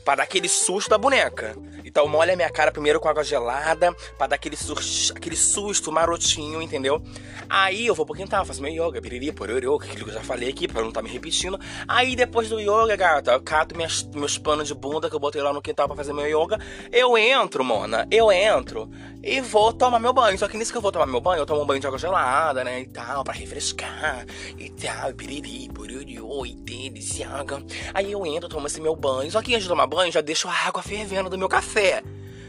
para 0.03 0.17
dar 0.17 0.23
aquele 0.23 0.47
susto 0.47 0.89
da 0.89 0.97
boneca. 0.97 1.55
Então 1.83 2.07
molha 2.07 2.35
minha 2.35 2.49
cara 2.49 2.71
primeiro 2.71 2.99
com 2.99 3.07
água 3.07 3.23
gelada, 3.23 3.93
para 4.17 4.27
dar 4.27 4.35
aquele, 4.35 4.55
susto, 4.55 5.13
aquele 5.15 5.35
susto 5.35 5.91
marotinho, 5.91 6.61
entendeu? 6.61 7.01
Aí 7.49 7.87
eu 7.87 7.95
vou 7.95 8.05
pro 8.05 8.15
quintal, 8.15 8.45
faço 8.45 8.61
meu 8.61 8.71
yoga, 8.71 9.01
piriri, 9.01 9.31
pororô, 9.31 9.75
aquilo 9.77 10.05
que 10.05 10.09
eu 10.09 10.13
já 10.13 10.21
falei 10.21 10.49
aqui, 10.49 10.67
pra 10.67 10.81
não 10.81 10.91
tá 10.91 11.01
me 11.01 11.09
repetindo. 11.09 11.59
Aí 11.87 12.15
depois 12.15 12.49
do 12.49 12.59
yoga, 12.59 12.95
gata, 12.95 13.31
eu 13.31 13.41
cato 13.41 13.75
minhas, 13.75 14.03
meus 14.13 14.37
panos 14.37 14.67
de 14.67 14.73
bunda 14.73 15.09
que 15.09 15.15
eu 15.15 15.19
botei 15.19 15.41
lá 15.41 15.53
no 15.53 15.61
quintal 15.61 15.87
pra 15.87 15.95
fazer 15.95 16.13
meu 16.13 16.25
yoga. 16.27 16.59
Eu 16.91 17.17
entro, 17.17 17.63
mona, 17.63 18.07
eu 18.11 18.31
entro 18.31 18.89
e 19.23 19.41
vou 19.41 19.73
tomar 19.73 19.99
meu 19.99 20.13
banho. 20.13 20.37
Só 20.37 20.47
que 20.47 20.57
nisso 20.57 20.71
que 20.71 20.77
eu 20.77 20.81
vou 20.81 20.91
tomar 20.91 21.05
meu 21.05 21.21
banho, 21.21 21.41
eu 21.41 21.45
tomo 21.45 21.61
um 21.61 21.65
banho 21.65 21.79
de 21.79 21.87
água 21.87 21.99
gelada, 21.99 22.63
né, 22.63 22.81
e 22.81 22.87
tal, 22.87 23.23
pra 23.23 23.33
refrescar 23.33 24.25
e 24.57 24.69
tal, 24.69 25.13
piriri, 25.13 25.69
pororô, 25.73 26.45
e 26.45 26.55
deles, 26.55 27.17
yoga. 27.17 27.63
Aí 27.93 28.11
eu 28.11 28.25
entro, 28.25 28.49
tomo 28.49 28.67
esse 28.67 28.79
meu 28.79 28.95
banho. 28.95 29.31
Só 29.31 29.41
que 29.41 29.53
antes 29.53 29.63
de 29.63 29.69
tomar 29.69 29.87
banho, 29.87 30.11
já 30.11 30.21
deixo 30.21 30.47
a 30.47 30.53
água 30.53 30.81
fervendo 30.81 31.29
do 31.29 31.37
meu 31.37 31.49
café, 31.49 32.03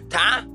tá? 0.08 0.46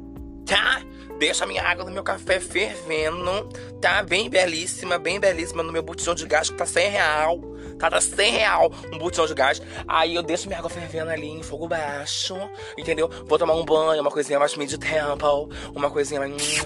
Tá? 0.46 0.82
deixo 1.22 1.44
a 1.44 1.48
minha 1.48 1.62
água 1.62 1.86
no 1.86 1.92
meu 1.92 2.02
café 2.02 2.40
fervendo, 2.40 3.48
tá? 3.80 4.02
Bem 4.02 4.28
belíssima, 4.28 4.98
bem 4.98 5.20
belíssima 5.20 5.62
no 5.62 5.72
meu 5.72 5.84
botijão 5.84 6.16
de 6.16 6.26
gás 6.26 6.50
que 6.50 6.58
tá 6.58 6.66
100 6.66 6.90
real. 6.90 7.40
Tá, 7.78 7.90
tá 7.90 8.02
100 8.02 8.32
real 8.32 8.72
um 8.92 8.98
botijão 8.98 9.26
de 9.26 9.34
gás. 9.34 9.62
Aí 9.88 10.16
eu 10.16 10.24
deixo 10.24 10.48
minha 10.48 10.60
água 10.60 10.70
fervendo 10.70 11.12
ali 11.12 11.28
em 11.28 11.44
fogo 11.44 11.68
baixo, 11.68 12.36
entendeu? 12.78 13.10
Vou 13.26 13.38
tomar 13.38 13.54
um 13.54 13.66
banho, 13.66 14.02
uma 14.02 14.12
coisinha 14.12 14.40
mais 14.40 14.56
mid-temple, 14.56 15.50
uma 15.74 15.90
coisinha 15.90 16.20
mais... 16.20 16.66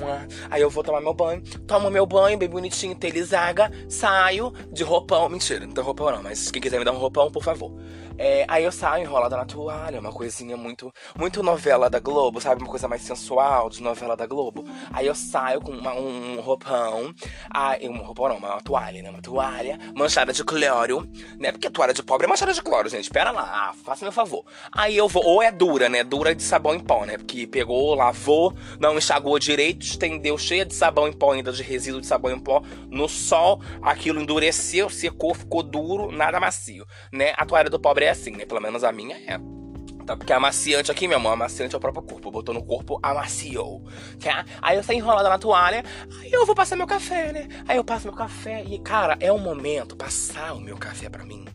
Aí 0.50 0.62
eu 0.62 0.69
vou 0.69 0.83
tomar 0.83 1.01
meu 1.01 1.13
banho, 1.13 1.41
tomo 1.67 1.89
meu 1.89 2.05
banho 2.05 2.38
bem 2.38 2.50
bonitinho, 2.50 2.95
telizaga, 2.95 3.71
saio 3.89 4.51
de 4.71 4.83
roupão. 4.83 5.29
Mentira, 5.29 5.65
não 5.65 5.74
tem 5.74 5.83
roupão 5.83 6.12
não, 6.12 6.24
mas 6.24 6.51
quem 6.51 6.62
quiser 6.62 6.79
me 6.79 6.85
dar 6.85 6.91
um 6.91 6.97
roupão, 6.97 7.31
por 7.31 7.43
favor. 7.43 7.74
É, 8.17 8.45
aí 8.47 8.63
eu 8.63 8.71
saio 8.71 9.03
enrolada 9.03 9.35
na 9.35 9.45
toalha, 9.45 10.00
uma 10.00 10.12
coisinha 10.12 10.55
muito, 10.55 10.91
muito 11.17 11.43
novela 11.43 11.89
da 11.89 12.00
Globo, 12.00 12.39
sabe? 12.39 12.62
Uma 12.62 12.69
coisa 12.69 12.88
mais 12.88 13.01
sensual 13.01 13.69
de 13.69 13.83
novela 13.83 14.15
da 14.15 14.25
Globo. 14.25 14.63
Aí 14.93 15.07
eu 15.07 15.15
saio 15.15 15.59
com 15.59 15.71
uma, 15.71 15.93
um 15.93 16.39
roupão, 16.39 17.13
aí, 17.50 17.89
um 17.89 17.97
roupão 17.97 18.29
não, 18.29 18.38
uma 18.38 18.62
toalha, 18.62 19.01
né? 19.01 19.09
Uma 19.09 19.21
toalha 19.21 19.77
manchada 19.93 20.31
de 20.31 20.43
cloro, 20.45 20.94
né? 21.39 21.51
Porque 21.51 21.69
toalha 21.69 21.93
de 21.93 22.03
pobre 22.03 22.25
é 22.25 22.29
manchada 22.29 22.53
de 22.53 22.61
cloro, 22.61 22.89
gente. 22.89 23.03
Espera 23.03 23.31
lá, 23.31 23.41
ah, 23.41 23.73
faça 23.83 24.05
meu 24.05 24.11
favor. 24.11 24.45
Aí 24.71 24.95
eu 24.95 25.07
vou, 25.07 25.25
ou 25.25 25.41
é 25.41 25.51
dura, 25.51 25.89
né? 25.89 26.03
Dura 26.03 26.35
de 26.35 26.43
sabão 26.43 26.75
em 26.75 26.79
pó, 26.79 27.05
né? 27.05 27.17
Porque 27.17 27.47
pegou, 27.47 27.95
lavou, 27.95 28.53
não 28.79 28.97
enxagou 28.97 29.39
direito, 29.39 29.83
estendeu 29.83 30.37
cheia 30.37 30.65
de 30.65 30.73
sabão 30.73 31.07
em 31.07 31.13
pó, 31.13 31.31
ainda 31.31 31.51
de 31.51 31.63
resíduo 31.63 32.01
de 32.01 32.07
sabão 32.07 32.31
em 32.31 32.39
pó. 32.39 32.61
No 32.89 33.09
sol, 33.09 33.61
aquilo 33.81 34.21
endureceu, 34.21 34.89
secou, 34.89 35.33
ficou 35.33 35.63
duro, 35.63 36.11
nada 36.11 36.39
macio, 36.39 36.85
né? 37.11 37.33
A 37.37 37.45
toalha 37.45 37.69
do 37.69 37.79
pobre 37.79 38.05
é 38.05 38.09
assim, 38.09 38.31
né? 38.31 38.45
Pelo 38.45 38.61
menos 38.61 38.83
a 38.83 38.91
minha 38.91 39.15
é. 39.15 39.64
Tá? 40.05 40.15
Porque 40.15 40.31
amaciante 40.31 40.91
aqui, 40.91 41.07
meu 41.07 41.17
amor, 41.17 41.33
amaciante 41.33 41.74
é 41.74 41.77
o 41.77 41.81
próprio 41.81 42.03
corpo. 42.03 42.31
Botou 42.31 42.53
no 42.53 42.63
corpo, 42.63 43.00
amaciou. 43.01 43.83
Tá? 44.19 44.45
Aí 44.62 44.77
eu 44.77 44.83
saio 44.83 44.97
enrolada 44.97 45.29
na 45.29 45.38
toalha, 45.38 45.83
aí 46.21 46.31
eu 46.31 46.45
vou 46.45 46.55
passar 46.55 46.75
meu 46.75 46.88
café, 46.88 47.31
né? 47.31 47.47
Aí 47.67 47.77
eu 47.77 47.83
passo 47.83 48.07
meu 48.07 48.15
café 48.15 48.63
e, 48.63 48.77
cara, 48.79 49.17
é 49.19 49.31
o 49.31 49.38
momento, 49.38 49.95
passar 49.95 50.53
o 50.53 50.59
meu 50.59 50.77
café 50.77 51.09
pra 51.09 51.25
mim 51.25 51.45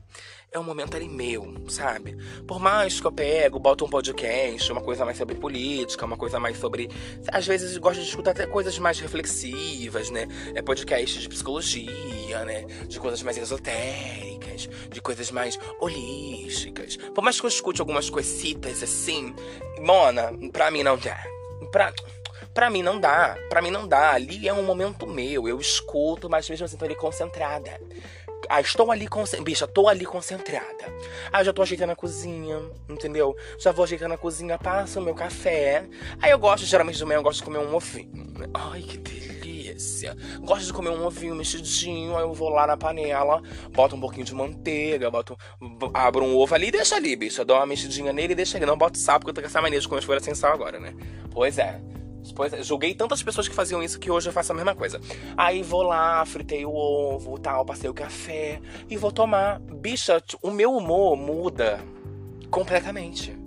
é 0.52 0.59
um 0.59 0.64
momento 0.64 0.97
ali 0.97 1.09
meu, 1.09 1.54
sabe? 1.69 2.16
Por 2.47 2.59
mais 2.59 3.00
que 3.00 3.07
eu 3.07 3.12
pego, 3.12 3.59
boto 3.61 3.85
um 3.85 3.88
podcast, 3.88 4.73
uma 4.73 4.80
coisa 4.80 5.04
mais 5.04 5.16
sobre 5.16 5.37
política, 5.37 6.04
uma 6.04 6.16
coisa 6.16 6.40
mais 6.40 6.59
sobre. 6.59 6.90
Às 7.28 7.47
vezes 7.47 7.76
gosto 7.76 8.00
de 8.00 8.09
escutar 8.09 8.33
até 8.33 8.47
coisas 8.47 8.76
mais 8.78 8.99
reflexivas, 8.99 10.11
né? 10.11 10.26
É 10.54 10.61
podcast 10.61 11.21
de 11.21 11.28
psicologia, 11.28 12.45
né? 12.45 12.64
De 12.88 12.99
coisas 12.99 13.23
mais 13.23 13.38
esotéricas, 13.38 14.69
de 14.90 15.00
coisas 15.00 15.30
mais 15.30 15.57
holísticas. 15.78 16.97
Por 16.97 17.23
mais 17.23 17.38
que 17.38 17.47
eu 17.47 17.49
escute 17.49 17.80
algumas 17.80 18.11
coisitas 18.11 18.83
assim, 18.83 19.33
Mona, 19.78 20.33
pra 20.52 20.71
mim 20.71 20.83
não 20.83 20.99
dá. 20.99 21.23
Pra. 21.71 21.92
Pra 22.52 22.69
mim 22.69 22.83
não 22.83 22.99
dá, 22.99 23.38
pra 23.49 23.62
mim 23.62 23.71
não 23.71 23.87
dá. 23.87 24.11
Ali 24.11 24.49
é 24.49 24.52
um 24.52 24.64
momento 24.64 25.07
meu, 25.07 25.47
eu 25.47 25.61
escuto, 25.61 26.28
mas 26.28 26.50
mesmo 26.50 26.64
assim 26.64 26.76
tô 26.76 26.85
ali 26.85 26.97
concentrada. 26.97 27.80
Ah, 28.52 28.61
estou 28.61 28.90
ali 28.90 29.07
concentrada. 29.07 29.45
Bicha, 29.45 29.64
tô 29.69 29.87
ali 29.87 30.04
concentrada. 30.04 30.92
Ah, 31.33 31.45
já 31.45 31.52
tô 31.52 31.62
ajeitando 31.62 31.92
a 31.92 31.97
cozinha, 31.97 32.61
entendeu? 32.88 33.37
Já 33.61 33.71
vou 33.71 33.85
ajeitando 33.85 34.14
a 34.14 34.19
cozinha, 34.19 34.59
passo 34.59 34.99
o 34.99 35.02
meu 35.02 35.14
café. 35.14 35.88
Aí 36.21 36.33
eu 36.33 36.38
gosto, 36.38 36.66
geralmente 36.66 36.99
de 36.99 37.04
manhã, 37.04 37.19
eu 37.19 37.23
gosto 37.23 37.38
de 37.38 37.45
comer 37.45 37.59
um 37.59 37.73
ovinho. 37.73 38.11
Ai, 38.52 38.83
que 38.83 38.99
delícia. 38.99 40.16
Gosto 40.40 40.66
de 40.66 40.73
comer 40.73 40.90
um 40.90 41.07
ovinho 41.07 41.37
mexidinho, 41.37 42.16
aí 42.16 42.25
eu 42.25 42.33
vou 42.33 42.49
lá 42.49 42.66
na 42.66 42.76
panela, 42.76 43.40
boto 43.71 43.95
um 43.95 44.00
pouquinho 44.00 44.26
de 44.26 44.35
manteiga, 44.35 45.09
boto, 45.12 45.37
abro 45.95 46.25
um 46.25 46.37
ovo 46.37 46.52
ali 46.52 46.66
e 46.66 46.73
deixa 46.73 46.97
ali, 46.97 47.14
bicha. 47.14 47.45
Dou 47.45 47.57
uma 47.57 47.66
mexidinha 47.66 48.12
nele 48.12 48.33
e 48.33 48.37
deixa 48.37 48.59
ali. 48.59 48.66
Não 48.66 48.76
boto 48.76 48.99
sal, 48.99 49.21
porque 49.21 49.30
eu 49.30 49.35
tô 49.35 49.40
com 49.42 49.47
essa 49.47 49.62
mania 49.62 49.78
de 49.78 49.87
comer 49.87 50.00
as 50.00 50.04
coisas 50.04 50.25
sem 50.25 50.35
sal 50.35 50.52
agora, 50.52 50.80
né? 50.80 50.92
Pois 51.30 51.57
é. 51.57 51.80
É, 52.53 52.62
julguei 52.62 52.95
tantas 52.95 53.23
pessoas 53.23 53.49
que 53.49 53.55
faziam 53.55 53.83
isso 53.83 53.99
que 53.99 54.11
hoje 54.11 54.29
eu 54.29 54.33
faço 54.33 54.53
a 54.53 54.55
mesma 54.55 54.75
coisa. 54.75 55.00
Aí 55.37 55.62
vou 55.62 55.83
lá, 55.83 56.25
fritei 56.25 56.65
o 56.65 56.75
ovo, 56.75 57.39
tal, 57.39 57.65
passei 57.65 57.89
o 57.89 57.95
café 57.95 58.61
e 58.89 58.97
vou 58.97 59.11
tomar. 59.11 59.61
Bicha, 59.61 60.23
o 60.43 60.50
meu 60.50 60.75
humor 60.75 61.17
muda 61.17 61.81
completamente. 62.50 63.39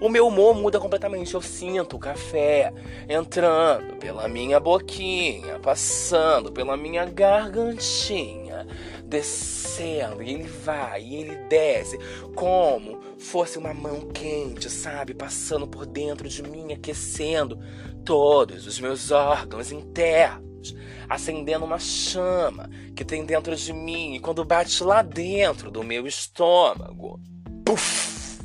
O 0.00 0.08
meu 0.08 0.28
humor 0.28 0.54
muda 0.54 0.80
completamente. 0.80 1.34
Eu 1.34 1.42
sinto 1.42 1.96
o 1.96 1.98
café 1.98 2.72
entrando 3.06 3.96
pela 3.96 4.26
minha 4.28 4.58
boquinha, 4.58 5.58
passando 5.58 6.50
pela 6.50 6.74
minha 6.74 7.04
gargantinha, 7.04 8.66
descendo, 9.04 10.22
e 10.22 10.32
ele 10.32 10.44
vai, 10.44 11.02
e 11.02 11.16
ele 11.16 11.36
desce, 11.48 11.98
como 12.34 12.98
fosse 13.18 13.58
uma 13.58 13.74
mão 13.74 14.08
quente, 14.08 14.70
sabe? 14.70 15.12
Passando 15.12 15.66
por 15.66 15.84
dentro 15.84 16.26
de 16.26 16.42
mim, 16.42 16.72
aquecendo 16.72 17.58
todos 18.04 18.66
os 18.66 18.78
meus 18.80 19.10
órgãos 19.10 19.72
internos, 19.72 20.74
acendendo 21.08 21.64
uma 21.64 21.78
chama 21.78 22.68
que 22.94 23.04
tem 23.04 23.24
dentro 23.24 23.54
de 23.54 23.72
mim 23.72 24.14
e 24.14 24.20
quando 24.20 24.44
bate 24.44 24.82
lá 24.82 25.02
dentro 25.02 25.70
do 25.70 25.82
meu 25.82 26.06
estômago, 26.06 27.20
puff, 27.64 28.40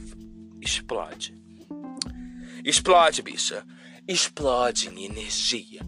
explode. 0.61 1.35
Explode, 2.63 3.21
bicha. 3.21 3.63
Explode 4.07 4.89
em 4.89 5.05
energia. 5.05 5.81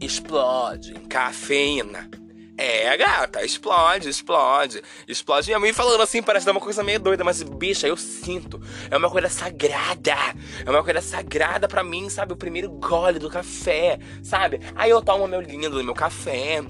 Explode 0.00 0.92
em 0.92 1.06
cafeína 1.06 2.08
é, 2.56 2.96
gata, 2.96 3.44
explode, 3.44 4.08
explode. 4.08 4.82
Explode. 5.06 5.48
Minha 5.48 5.60
mãe 5.60 5.72
falando 5.72 6.00
assim, 6.00 6.22
parece 6.22 6.46
dar 6.46 6.52
uma 6.52 6.60
coisa 6.60 6.82
meio 6.82 6.98
doida, 6.98 7.22
mas, 7.22 7.42
bicha, 7.42 7.86
eu 7.86 7.96
sinto. 7.96 8.60
É 8.90 8.96
uma 8.96 9.10
coisa 9.10 9.28
sagrada. 9.28 10.16
É 10.64 10.70
uma 10.70 10.82
coisa 10.82 11.00
sagrada 11.00 11.68
para 11.68 11.84
mim, 11.84 12.08
sabe? 12.08 12.32
O 12.32 12.36
primeiro 12.36 12.70
gole 12.70 13.18
do 13.18 13.28
café, 13.28 13.98
sabe? 14.22 14.60
Aí 14.74 14.90
eu 14.90 15.02
tomo 15.02 15.28
meu 15.28 15.40
lindo, 15.40 15.82
meu 15.84 15.94
café 15.94 16.62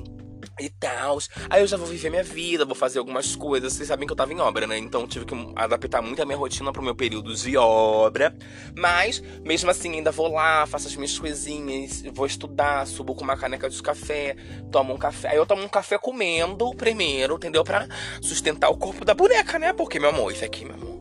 e 0.61 0.69
tal. 0.69 1.19
Aí 1.51 1.61
eu 1.63 1.67
já 1.67 1.77
vou 1.77 1.87
viver 1.87 2.11
minha 2.11 2.23
vida, 2.23 2.65
vou 2.65 2.75
fazer 2.75 2.99
algumas 2.99 3.37
coisas. 3.37 3.73
Vocês 3.73 3.89
sabem 3.89 4.07
que 4.07 4.13
eu 4.13 4.17
tava 4.17 4.33
em 4.33 4.41
obra, 4.41 4.67
né? 4.67 4.79
Então 4.79 5.07
tive 5.07 5.25
que 5.25 5.35
adaptar 5.55 6.03
muito 6.03 6.21
a 6.23 6.25
minha 6.25 6.37
rotina 6.37 6.73
pro 6.73 6.83
meu 6.83 6.95
período 6.95 7.35
de 7.35 7.57
obra. 7.57 8.35
Mas, 8.77 9.23
mesmo 9.45 9.71
assim, 9.71 9.93
ainda 9.93 10.11
vou 10.11 10.29
lá, 10.29 10.67
faço 10.67 10.89
as 10.89 10.97
minhas 10.97 11.19
coisinhas, 11.19 12.03
vou 12.13 12.27
estudar, 12.27 12.87
subo 12.87 13.15
com 13.15 13.25
uma 13.25 13.37
caneca 13.37 13.69
de 13.69 13.83
café, 13.83 14.37
tomo 14.71 14.95
um 14.95 14.99
café. 14.99 15.29
Aí 15.29 15.37
eu 15.37 15.47
tomo 15.47 15.63
um 15.63 15.69
café 15.69 15.99
comendo 15.99 16.75
primeiro, 16.75 17.35
entendeu? 17.35 17.65
Pra 17.65 17.87
sustentar 18.21 18.71
o 18.71 18.77
corpo 18.77 19.05
da 19.05 19.15
boneca, 19.15 19.59
né? 19.59 19.73
Porque, 19.73 19.99
meu 19.99 20.11
amor, 20.11 20.33
isso 20.33 20.45
aqui, 20.45 20.65
meu 20.65 20.75
amor. 20.75 20.96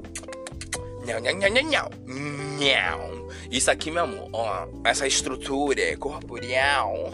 Nhau, 1.06 1.20
nhau, 1.20 1.34
nhau, 1.34 1.50
nhau, 1.50 1.92
nhau. 2.60 3.30
Isso 3.52 3.70
aqui, 3.70 3.92
meu 3.92 4.04
amor, 4.04 4.30
ó, 4.34 4.68
essa 4.84 5.06
estrutura 5.08 5.96
corporal 5.98 7.14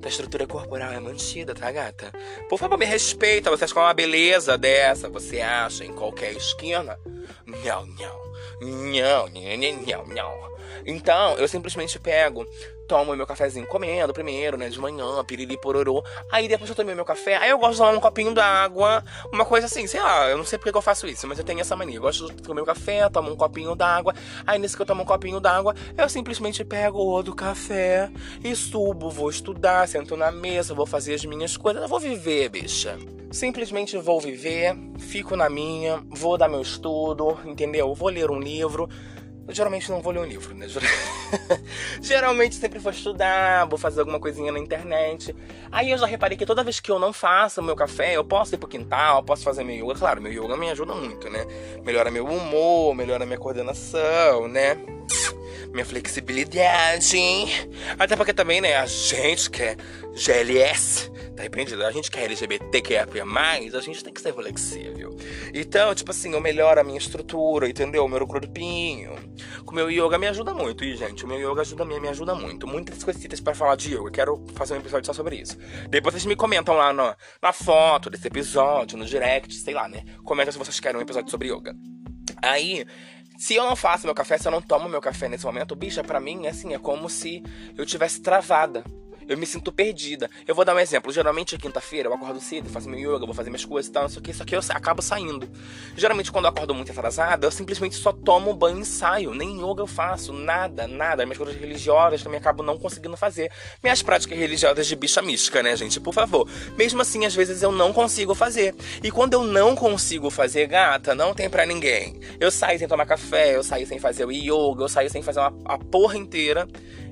tua 0.00 0.08
estrutura 0.08 0.46
corporal 0.46 0.92
é 0.92 1.00
mantida, 1.00 1.54
tá, 1.54 1.70
gata? 1.70 2.10
Por 2.48 2.58
favor, 2.58 2.78
me 2.78 2.86
respeita. 2.86 3.50
Você 3.50 3.64
acha 3.64 3.72
que 3.72 3.78
é 3.78 3.82
uma 3.82 3.94
beleza 3.94 4.56
dessa? 4.56 5.08
Você 5.08 5.40
acha 5.40 5.84
em 5.84 5.92
qualquer 5.92 6.32
esquina? 6.32 6.98
Não, 7.46 7.86
não. 7.86 8.30
Não, 8.60 9.28
não, 9.28 9.76
não, 9.86 10.06
não. 10.06 10.50
Então, 10.86 11.34
eu 11.36 11.48
simplesmente 11.48 11.98
pego, 11.98 12.46
tomo 12.90 13.14
meu 13.14 13.24
cafezinho 13.24 13.68
comendo 13.68 14.12
primeiro, 14.12 14.56
né, 14.56 14.68
de 14.68 14.80
manhã, 14.80 15.24
piriri 15.24 15.56
pororô. 15.56 16.02
Aí 16.30 16.48
depois 16.48 16.68
eu 16.68 16.74
tomei 16.74 16.92
meu 16.92 17.04
café, 17.04 17.36
aí 17.36 17.50
eu 17.50 17.58
gosto 17.58 17.74
de 17.74 17.78
tomar 17.78 17.92
um 17.92 18.00
copinho 18.00 18.34
d'água, 18.34 19.04
uma 19.32 19.44
coisa 19.44 19.66
assim, 19.66 19.86
sei 19.86 20.00
lá, 20.00 20.28
eu 20.28 20.36
não 20.36 20.44
sei 20.44 20.58
porque 20.58 20.76
eu 20.76 20.82
faço 20.82 21.06
isso, 21.06 21.24
mas 21.28 21.38
eu 21.38 21.44
tenho 21.44 21.60
essa 21.60 21.76
mania. 21.76 21.98
Eu 21.98 22.02
gosto 22.02 22.26
de 22.26 22.42
tomar 22.42 22.56
meu 22.56 22.66
café, 22.66 23.08
tomo 23.08 23.30
um 23.30 23.36
copinho 23.36 23.76
d'água. 23.76 24.12
Aí 24.44 24.58
nesse 24.58 24.74
que 24.74 24.82
eu 24.82 24.86
tomo 24.86 25.02
um 25.02 25.06
copinho 25.06 25.38
d'água, 25.38 25.72
eu 25.96 26.08
simplesmente 26.08 26.64
pego 26.64 26.98
o 26.98 27.22
do 27.22 27.32
café 27.32 28.10
e 28.42 28.56
subo, 28.56 29.08
vou 29.08 29.30
estudar, 29.30 29.86
sento 29.86 30.16
na 30.16 30.32
mesa, 30.32 30.74
vou 30.74 30.86
fazer 30.86 31.14
as 31.14 31.24
minhas 31.24 31.56
coisas, 31.56 31.82
eu 31.82 31.88
vou 31.88 32.00
viver, 32.00 32.48
bicha. 32.48 32.98
Simplesmente 33.30 33.96
vou 33.96 34.20
viver, 34.20 34.76
fico 34.98 35.36
na 35.36 35.48
minha, 35.48 36.02
vou 36.08 36.36
dar 36.36 36.48
meu 36.48 36.60
estudo, 36.60 37.38
entendeu? 37.44 37.94
Vou 37.94 38.08
ler 38.08 38.28
um 38.28 38.40
livro. 38.40 38.88
Eu 39.50 39.54
geralmente 39.54 39.90
não 39.90 40.00
vou 40.00 40.12
ler 40.12 40.20
um 40.20 40.24
livro, 40.24 40.54
né? 40.54 40.68
geralmente 42.00 42.54
sempre 42.54 42.78
vou 42.78 42.92
estudar, 42.92 43.64
vou 43.64 43.76
fazer 43.76 43.98
alguma 43.98 44.20
coisinha 44.20 44.52
na 44.52 44.60
internet. 44.60 45.34
Aí 45.72 45.90
eu 45.90 45.98
já 45.98 46.06
reparei 46.06 46.38
que 46.38 46.46
toda 46.46 46.62
vez 46.62 46.78
que 46.78 46.88
eu 46.88 47.00
não 47.00 47.12
faço 47.12 47.60
meu 47.60 47.74
café, 47.74 48.16
eu 48.16 48.24
posso 48.24 48.54
ir 48.54 48.58
pro 48.58 48.68
quintal, 48.68 49.24
posso 49.24 49.42
fazer 49.42 49.64
meu 49.64 49.74
yoga. 49.74 49.98
Claro, 49.98 50.22
meu 50.22 50.32
yoga 50.32 50.56
me 50.56 50.70
ajuda 50.70 50.94
muito, 50.94 51.28
né? 51.28 51.44
Melhora 51.84 52.12
meu 52.12 52.26
humor, 52.26 52.94
melhora 52.94 53.26
minha 53.26 53.38
coordenação, 53.40 54.46
né? 54.46 54.76
Minha 55.72 55.84
flexibilidade. 55.84 57.18
Até 57.98 58.14
porque 58.14 58.32
também, 58.32 58.60
né, 58.60 58.76
a 58.76 58.86
gente 58.86 59.50
que 59.50 59.64
é 59.64 59.76
GLS, 60.14 61.10
tá 61.40 61.42
repreendido? 61.42 61.84
A 61.84 61.90
gente 61.90 62.10
que 62.10 62.18
é 62.18 62.24
LGBTQIA+, 62.24 63.06
a 63.74 63.80
gente 63.80 64.04
tem 64.04 64.12
que 64.12 64.20
ser 64.20 64.32
flexível. 64.32 65.16
Então, 65.54 65.94
tipo 65.94 66.10
assim, 66.10 66.32
eu 66.32 66.40
melhoro 66.40 66.80
a 66.80 66.84
minha 66.84 66.98
estrutura, 66.98 67.68
entendeu? 67.68 68.04
O 68.04 68.08
meu 68.08 68.26
corpinho. 68.26 69.12
O 69.66 69.72
meu 69.72 69.90
yoga 69.90 70.18
me 70.18 70.26
ajuda 70.26 70.52
muito. 70.52 70.84
E, 70.84 70.96
gente, 70.96 71.24
o 71.24 71.28
meu 71.28 71.38
yoga 71.38 71.62
ajuda, 71.62 71.84
me, 71.84 71.98
me 71.98 72.08
ajuda 72.08 72.34
muito. 72.34 72.66
Muitas 72.66 73.02
coisitas 73.02 73.40
para 73.40 73.54
falar 73.54 73.76
de 73.76 73.94
yoga. 73.94 74.10
Quero 74.10 74.44
fazer 74.54 74.74
um 74.74 74.78
episódio 74.78 75.06
só 75.06 75.12
sobre 75.12 75.36
isso. 75.36 75.56
Depois 75.88 76.14
vocês 76.14 76.26
me 76.26 76.36
comentam 76.36 76.76
lá 76.76 76.92
no, 76.92 77.14
na 77.42 77.52
foto 77.52 78.10
desse 78.10 78.26
episódio, 78.26 78.98
no 78.98 79.04
direct, 79.04 79.54
sei 79.54 79.74
lá, 79.74 79.88
né? 79.88 80.04
Comenta 80.24 80.52
se 80.52 80.58
vocês 80.58 80.78
querem 80.78 80.98
um 80.98 81.02
episódio 81.02 81.30
sobre 81.30 81.48
yoga. 81.48 81.74
Aí, 82.42 82.86
se 83.38 83.54
eu 83.54 83.64
não 83.64 83.74
faço 83.74 84.06
meu 84.06 84.14
café, 84.14 84.36
se 84.36 84.46
eu 84.46 84.52
não 84.52 84.60
tomo 84.60 84.88
meu 84.88 85.00
café 85.00 85.28
nesse 85.28 85.46
momento, 85.46 85.74
bicha, 85.74 86.04
para 86.04 86.20
mim, 86.20 86.46
assim, 86.46 86.74
é 86.74 86.78
como 86.78 87.08
se 87.08 87.42
eu 87.76 87.86
tivesse 87.86 88.20
travada 88.20 88.84
eu 89.30 89.38
me 89.38 89.46
sinto 89.46 89.70
perdida. 89.70 90.28
Eu 90.44 90.56
vou 90.56 90.64
dar 90.64 90.74
um 90.74 90.78
exemplo. 90.80 91.12
Geralmente, 91.12 91.56
quinta-feira, 91.56 92.08
eu 92.08 92.12
acordo 92.12 92.40
cedo, 92.40 92.68
faço 92.68 92.88
meu 92.88 92.98
yoga, 92.98 93.24
vou 93.24 93.34
fazer 93.34 93.48
minhas 93.48 93.64
coisas 93.64 93.88
e 93.88 93.92
tal, 93.92 94.02
não 94.02 94.10
sei 94.10 94.18
o 94.18 94.22
que, 94.22 94.32
só 94.32 94.44
que 94.44 94.56
eu 94.56 94.60
acabo 94.70 95.00
saindo. 95.00 95.48
Geralmente, 95.96 96.32
quando 96.32 96.46
eu 96.46 96.50
acordo 96.50 96.74
muito 96.74 96.90
atrasada, 96.90 97.46
eu 97.46 97.50
simplesmente 97.52 97.94
só 97.94 98.12
tomo 98.12 98.52
banho 98.52 98.80
e 98.80 98.84
saio. 98.84 99.32
Nem 99.32 99.58
yoga 99.58 99.82
eu 99.82 99.86
faço, 99.86 100.32
nada, 100.32 100.88
nada. 100.88 101.24
Minhas 101.24 101.38
coisas 101.38 101.54
religiosas 101.54 102.24
também 102.24 102.40
acabo 102.40 102.64
não 102.64 102.76
conseguindo 102.76 103.16
fazer. 103.16 103.52
Minhas 103.80 104.02
práticas 104.02 104.36
religiosas 104.36 104.84
de 104.84 104.96
bicha 104.96 105.22
mística, 105.22 105.62
né, 105.62 105.76
gente? 105.76 106.00
Por 106.00 106.12
favor. 106.12 106.48
Mesmo 106.76 107.00
assim, 107.00 107.24
às 107.24 107.34
vezes 107.34 107.62
eu 107.62 107.70
não 107.70 107.92
consigo 107.92 108.34
fazer. 108.34 108.74
E 109.00 109.12
quando 109.12 109.34
eu 109.34 109.44
não 109.44 109.76
consigo 109.76 110.28
fazer, 110.28 110.66
gata, 110.66 111.14
não 111.14 111.34
tem 111.34 111.48
pra 111.48 111.64
ninguém. 111.64 112.18
Eu 112.40 112.50
saio 112.50 112.80
sem 112.80 112.88
tomar 112.88 113.06
café, 113.06 113.54
eu 113.54 113.62
saio 113.62 113.86
sem 113.86 114.00
fazer 114.00 114.24
o 114.24 114.32
yoga, 114.32 114.82
eu 114.82 114.88
saio 114.88 115.08
sem 115.08 115.22
fazer 115.22 115.38
uma, 115.38 115.54
a 115.66 115.78
porra 115.78 116.16
inteira. 116.16 116.66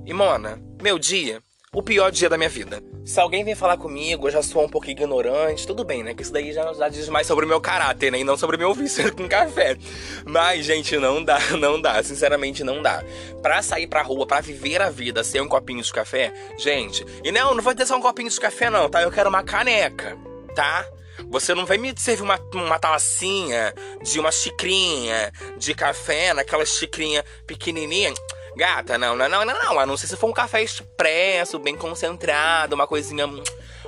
E, 0.04 0.12
mona, 0.12 0.60
meu 0.82 0.98
dia 0.98 1.40
o 1.72 1.82
pior 1.82 2.10
dia 2.10 2.28
da 2.28 2.38
minha 2.38 2.48
vida. 2.48 2.82
Se 3.04 3.20
alguém 3.20 3.44
vem 3.44 3.54
falar 3.54 3.76
comigo, 3.76 4.26
eu 4.26 4.30
já 4.30 4.42
sou 4.42 4.64
um 4.64 4.68
pouco 4.68 4.88
ignorante, 4.88 5.66
tudo 5.66 5.84
bem, 5.84 6.02
né? 6.02 6.14
Que 6.14 6.22
isso 6.22 6.32
daí 6.32 6.52
já, 6.52 6.72
já 6.72 6.88
diz 6.88 7.08
mais 7.08 7.26
sobre 7.26 7.44
o 7.44 7.48
meu 7.48 7.60
caráter, 7.60 8.10
né? 8.10 8.20
E 8.20 8.25
não 8.25 8.37
sobre 8.37 8.56
o 8.56 8.58
meu 8.58 8.75
vício 8.75 9.12
com 9.14 9.28
café. 9.28 9.76
Mas, 10.25 10.64
gente, 10.64 10.96
não 10.98 11.22
dá, 11.22 11.38
não 11.58 11.80
dá. 11.80 12.02
Sinceramente, 12.02 12.64
não 12.64 12.82
dá. 12.82 13.02
Pra 13.42 13.62
sair 13.62 13.87
pra 13.87 14.02
rua, 14.02 14.26
pra 14.26 14.40
viver 14.40 14.80
a 14.80 14.90
vida 14.90 15.22
sem 15.22 15.40
um 15.40 15.48
copinho 15.48 15.82
de 15.82 15.92
café, 15.92 16.32
gente. 16.58 17.04
E 17.22 17.30
não, 17.30 17.54
não 17.54 17.62
vou 17.62 17.75
ter 17.75 17.87
só 17.87 17.96
um 17.96 18.02
copinho 18.02 18.30
de 18.30 18.40
café, 18.40 18.70
não, 18.70 18.88
tá? 18.88 19.02
Eu 19.02 19.10
quero 19.10 19.28
uma 19.28 19.42
caneca, 19.42 20.16
tá? 20.54 20.87
Você 21.30 21.54
não 21.54 21.66
vai 21.66 21.76
me 21.78 21.92
servir 21.96 22.22
uma, 22.22 22.38
uma 22.54 22.78
tacinha 22.78 23.75
de 24.02 24.20
uma 24.20 24.30
xicrinha 24.30 25.32
de 25.56 25.75
café, 25.75 26.32
naquela 26.32 26.64
xicrinha 26.64 27.25
pequenininha. 27.46 28.14
Gata, 28.59 28.99
não, 28.99 29.15
não, 29.15 29.29
não, 29.29 29.45
não, 29.45 29.55
não. 29.55 29.79
A 29.79 29.87
não 29.87 29.97
ser 29.97 30.09
se 30.09 30.17
for 30.17 30.29
um 30.29 30.33
café 30.33 30.61
expresso, 30.61 31.61
bem 31.61 31.77
concentrado, 31.77 32.75
uma 32.75 32.88
coisinha. 32.88 33.25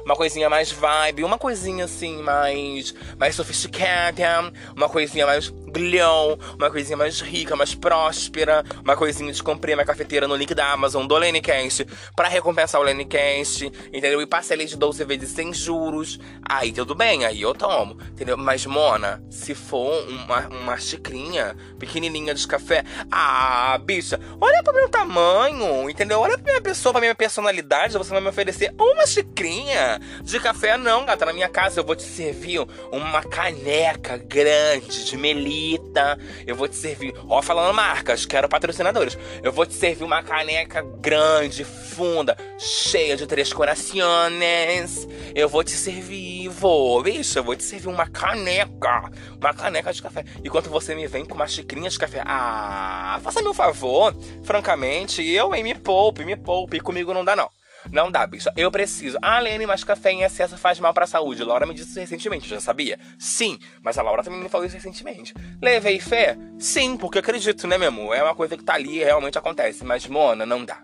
Uma 0.04 0.16
coisinha 0.16 0.49
mais 0.49 0.71
vibe, 0.71 1.25
uma 1.25 1.38
coisinha 1.38 1.85
assim 1.85 2.23
mais 2.23 2.95
mais 3.19 3.35
sofisticada, 3.35 4.52
uma 4.76 4.88
coisinha 4.88 5.26
mais 5.26 5.49
glow, 5.49 6.38
uma 6.59 6.71
coisinha 6.71 6.97
mais 6.97 7.21
rica, 7.21 7.54
mais 7.57 7.75
próspera, 7.75 8.64
uma 8.85 8.97
coisinha 8.97 9.33
de 9.33 9.42
comprei 9.42 9.75
minha 9.75 9.87
cafeteira 9.87 10.26
no 10.26 10.35
link 10.35 10.54
da 10.54 10.73
Amazon 10.73 11.07
do 11.07 11.16
Lenecast 11.16 11.87
para 12.14 12.28
recompensar 12.28 12.80
o 12.80 12.85
Lenecast, 12.85 13.64
entendeu? 13.92 14.21
E 14.21 14.26
parcelei 14.26 14.66
de 14.66 14.76
12 14.76 15.04
vezes 15.04 15.30
sem 15.30 15.52
juros. 15.52 16.19
Aí 16.42 16.73
tudo 16.73 16.95
bem, 16.95 17.25
aí 17.25 17.40
eu 17.42 17.54
tomo, 17.54 17.99
entendeu? 18.11 18.37
Mas 18.37 18.66
Mona, 18.66 19.23
se 19.30 19.54
for 19.54 20.07
uma, 20.09 20.49
uma 20.49 20.76
xicrinha 20.76 21.57
pequenininha 21.78 22.35
de 22.35 22.47
café, 22.47 22.85
ah, 23.11 23.78
bicha, 23.83 24.21
olha 24.40 24.62
pro 24.62 24.75
meu 24.75 24.88
tamanho, 24.88 25.88
entendeu? 25.88 26.21
Olha 26.21 26.37
pra 26.37 26.52
minha 26.52 26.61
pessoa, 26.61 26.92
pra 26.92 27.00
minha 27.00 27.14
personalidade, 27.14 27.97
você 27.97 28.11
vai 28.11 28.21
me 28.21 28.28
oferecer 28.28 28.75
uma 28.78 29.07
xicrinha 29.07 29.89
de 30.23 30.38
café, 30.38 30.76
não, 30.76 31.04
gata. 31.04 31.26
Na 31.26 31.32
minha 31.32 31.49
casa 31.49 31.80
eu 31.80 31.85
vou 31.85 31.97
te 31.97 32.02
servir 32.02 32.61
uma 32.92 33.23
caneca 33.23 34.16
grande 34.16 35.04
de 35.04 35.16
melita. 35.16 36.18
Eu 36.47 36.54
vou 36.54 36.68
te 36.68 36.76
servir, 36.76 37.14
ó, 37.28 37.40
falando 37.42 37.75
marcas, 37.75 38.26
quero 38.26 38.49
patrocinadores. 38.49 39.18
Eu 39.42 39.52
vou 39.52 39.66
te 39.66 39.75
servir 39.75 40.04
uma 40.04 40.23
caneca 40.23 40.82
grande, 40.82 41.64
funda, 41.64 42.37
cheia 42.59 43.16
de 43.16 43.26
três 43.26 43.52
corações. 43.52 45.09
Eu 45.35 45.49
vou 45.49 45.64
te 45.64 45.73
servir, 45.73 46.49
vou, 46.49 47.02
bicho, 47.02 47.38
eu 47.38 47.44
vou 47.44 47.56
te 47.56 47.62
servir 47.62 47.88
uma 47.88 48.06
caneca, 48.06 49.11
uma 49.38 49.54
caneca 49.54 49.92
de 49.92 50.02
café. 50.02 50.25
Enquanto 50.44 50.70
você 50.70 50.94
me 50.94 51.06
vem 51.06 51.25
com 51.25 51.35
uma 51.35 51.47
xicrinha 51.47 51.88
de 51.88 51.99
café, 51.99 52.23
ah, 52.25 53.18
faça-me 53.23 53.49
um 53.49 53.54
favor, 53.54 54.14
francamente, 54.44 55.23
eu, 55.23 55.54
hein, 55.54 55.62
me 55.62 55.75
poupe, 55.75 56.25
me 56.25 56.37
poupe, 56.37 56.80
comigo 56.80 57.14
não 57.14 57.25
dá 57.25 57.35
não. 57.35 57.50
Não 57.90 58.10
dá, 58.10 58.26
bicho. 58.26 58.49
Eu 58.56 58.70
preciso. 58.70 59.16
Ah, 59.22 59.40
Lene, 59.40 59.66
mas 59.66 59.84
café 59.84 60.12
em 60.12 60.22
excesso 60.22 60.56
faz 60.56 60.78
mal 60.78 60.92
pra 60.92 61.06
saúde. 61.06 61.42
Laura 61.42 61.66
me 61.66 61.75
disse 61.75 61.90
isso 61.90 62.00
recentemente, 62.00 62.49
já 62.49 62.60
sabia? 62.60 62.99
Sim, 63.18 63.58
mas 63.82 63.96
a 63.96 64.02
Laura 64.02 64.22
também 64.22 64.40
me 64.40 64.49
falou 64.49 64.66
isso 64.66 64.76
recentemente. 64.76 65.34
Levei 65.62 65.99
fé? 66.00 66.37
Sim, 66.58 66.96
porque 66.96 67.18
acredito, 67.18 67.66
né, 67.66 67.78
meu 67.78 67.88
amor? 67.88 68.14
É 68.14 68.22
uma 68.22 68.34
coisa 68.34 68.56
que 68.56 68.64
tá 68.64 68.75
ali 68.75 69.00
e 69.00 69.04
realmente 69.04 69.38
acontece. 69.38 69.84
Mas, 69.84 70.06
Mona, 70.06 70.44
não 70.44 70.64
dá. 70.64 70.82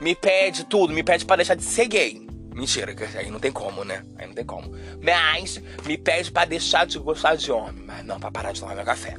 Me 0.00 0.14
pede 0.14 0.64
tudo, 0.64 0.92
me 0.92 1.02
pede 1.02 1.24
para 1.24 1.36
deixar 1.36 1.54
de 1.54 1.62
ser 1.64 1.86
gay. 1.86 2.26
Mentira, 2.54 2.94
que 2.94 3.04
aí 3.16 3.30
não 3.30 3.40
tem 3.40 3.50
como, 3.50 3.82
né? 3.82 4.04
Aí 4.18 4.26
não 4.26 4.34
tem 4.34 4.44
como. 4.44 4.70
Mas 5.02 5.60
me 5.86 5.96
pede 5.96 6.30
para 6.30 6.44
deixar 6.44 6.86
de 6.86 6.98
gostar 6.98 7.34
de 7.34 7.50
homem. 7.50 7.82
Mas 7.86 8.04
não, 8.04 8.20
pra 8.20 8.30
parar 8.30 8.52
de 8.52 8.60
tomar 8.60 8.74
meu 8.74 8.84
café. 8.84 9.16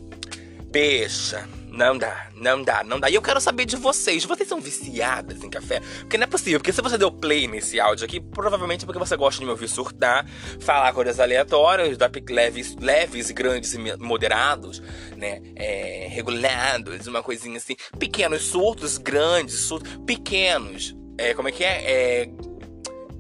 Bicha. 0.72 1.48
Não 1.74 1.98
dá, 1.98 2.28
não 2.36 2.62
dá, 2.62 2.84
não 2.84 3.00
dá. 3.00 3.10
E 3.10 3.16
eu 3.16 3.22
quero 3.22 3.42
saber 3.42 3.66
de 3.66 3.76
vocês. 3.76 4.24
Vocês 4.24 4.48
são 4.48 4.62
viciadas 4.62 5.44
em 5.44 5.50
café? 5.50 5.82
Porque 6.02 6.20
não 6.20 6.26
é 6.26 6.28
possível. 6.28 6.60
Porque 6.60 6.72
se 6.72 6.84
você 6.84 7.00
deu 7.00 7.12
play 7.12 7.48
nesse 7.48 7.80
áudio 7.80 8.06
aqui, 8.06 8.20
provavelmente 8.20 8.84
é 8.84 8.86
porque 8.86 9.00
você 9.00 9.18
gosta 9.18 9.40
de 9.40 9.46
me 9.46 9.52
ouvir 9.52 9.68
surtar, 9.68 10.24
falar 10.60 10.94
coisas 10.94 11.20
aleatórias, 11.20 11.98
dar 11.98 12.12
leves, 12.30 12.76
leves, 12.80 13.32
grandes 13.32 13.74
e 13.74 13.80
moderados, 13.98 14.84
né? 15.18 15.42
É, 15.56 16.08
regulados, 16.12 17.08
uma 17.08 17.24
coisinha 17.24 17.58
assim. 17.58 17.76
Pequenos 17.98 18.44
surtos, 18.44 19.00
grandes 19.00 19.62
surtos, 19.62 19.98
pequenos. 20.06 20.96
É, 21.18 21.34
como 21.34 21.48
é 21.48 21.52
que 21.52 21.64
é? 21.64 21.82
É 21.86 22.30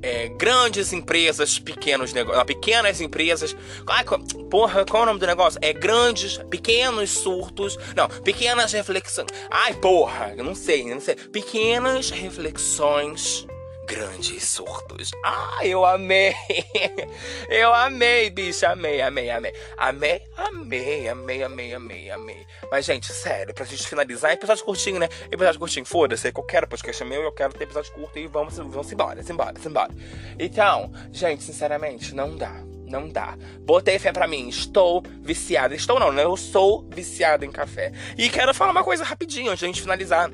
é, 0.03 0.27
grandes 0.27 0.91
empresas, 0.91 1.57
pequenos 1.57 2.13
negócios, 2.13 2.43
pequenas 2.43 3.01
empresas. 3.01 3.55
Ai, 3.87 4.03
porra, 4.51 4.85
qual 4.85 5.03
é 5.03 5.03
o 5.03 5.07
nome 5.07 5.19
do 5.19 5.25
negócio? 5.25 5.57
É 5.63 5.71
grandes, 5.71 6.37
pequenos 6.49 7.09
surtos. 7.09 7.77
Não, 7.95 8.07
pequenas 8.21 8.73
reflexões. 8.73 9.27
Ai, 9.49 9.73
porra, 9.73 10.33
eu 10.37 10.43
não 10.43 10.53
sei, 10.53 10.83
eu 10.83 10.95
não 10.95 11.01
sei. 11.01 11.15
Pequenas 11.15 12.09
reflexões 12.09 13.47
grandes 13.85 14.43
surtos. 14.43 15.11
Ah, 15.23 15.59
eu 15.63 15.85
amei! 15.85 16.33
Eu 17.49 17.73
amei, 17.73 18.29
bicho, 18.29 18.65
amei, 18.65 19.01
amei, 19.01 19.29
amei. 19.29 19.53
Amei, 19.77 20.21
amei, 20.37 21.07
amei, 21.07 21.43
amei, 21.43 21.73
amei, 21.73 22.09
amei. 22.09 22.47
Mas, 22.71 22.85
gente, 22.85 23.11
sério, 23.13 23.53
pra 23.53 23.65
gente 23.65 23.87
finalizar, 23.87 24.31
episódio 24.31 24.63
curtinho, 24.63 24.99
né? 24.99 25.09
Episódio 25.31 25.59
curtinho, 25.59 25.85
foda-se, 25.85 26.31
qualquer 26.31 26.65
podcast 26.67 27.03
é 27.03 27.05
meu, 27.05 27.21
eu 27.21 27.31
quero 27.31 27.53
ter 27.53 27.65
episódio 27.65 27.91
curto 27.93 28.17
e 28.17 28.27
vamos, 28.27 28.57
vamos 28.57 28.91
embora, 28.91 29.21
embora, 29.21 29.53
embora. 29.63 29.91
Então, 30.39 30.91
gente, 31.11 31.43
sinceramente, 31.43 32.15
não 32.15 32.35
dá. 32.35 32.63
Não 32.85 33.09
dá. 33.09 33.35
Botei 33.61 33.97
fé 33.97 34.11
pra 34.11 34.27
mim. 34.27 34.47
Estou 34.49 35.01
viciada. 35.21 35.73
Estou 35.73 35.99
não, 35.99 36.11
né? 36.11 36.23
Eu 36.23 36.37
sou 36.37 36.87
viciada 36.89 37.43
em 37.43 37.51
café. 37.51 37.91
E 38.15 38.29
quero 38.29 38.53
falar 38.53 38.71
uma 38.71 38.83
coisa 38.83 39.03
rapidinho 39.03 39.49
antes 39.49 39.59
de 39.59 39.65
a 39.65 39.67
gente 39.67 39.81
finalizar. 39.81 40.29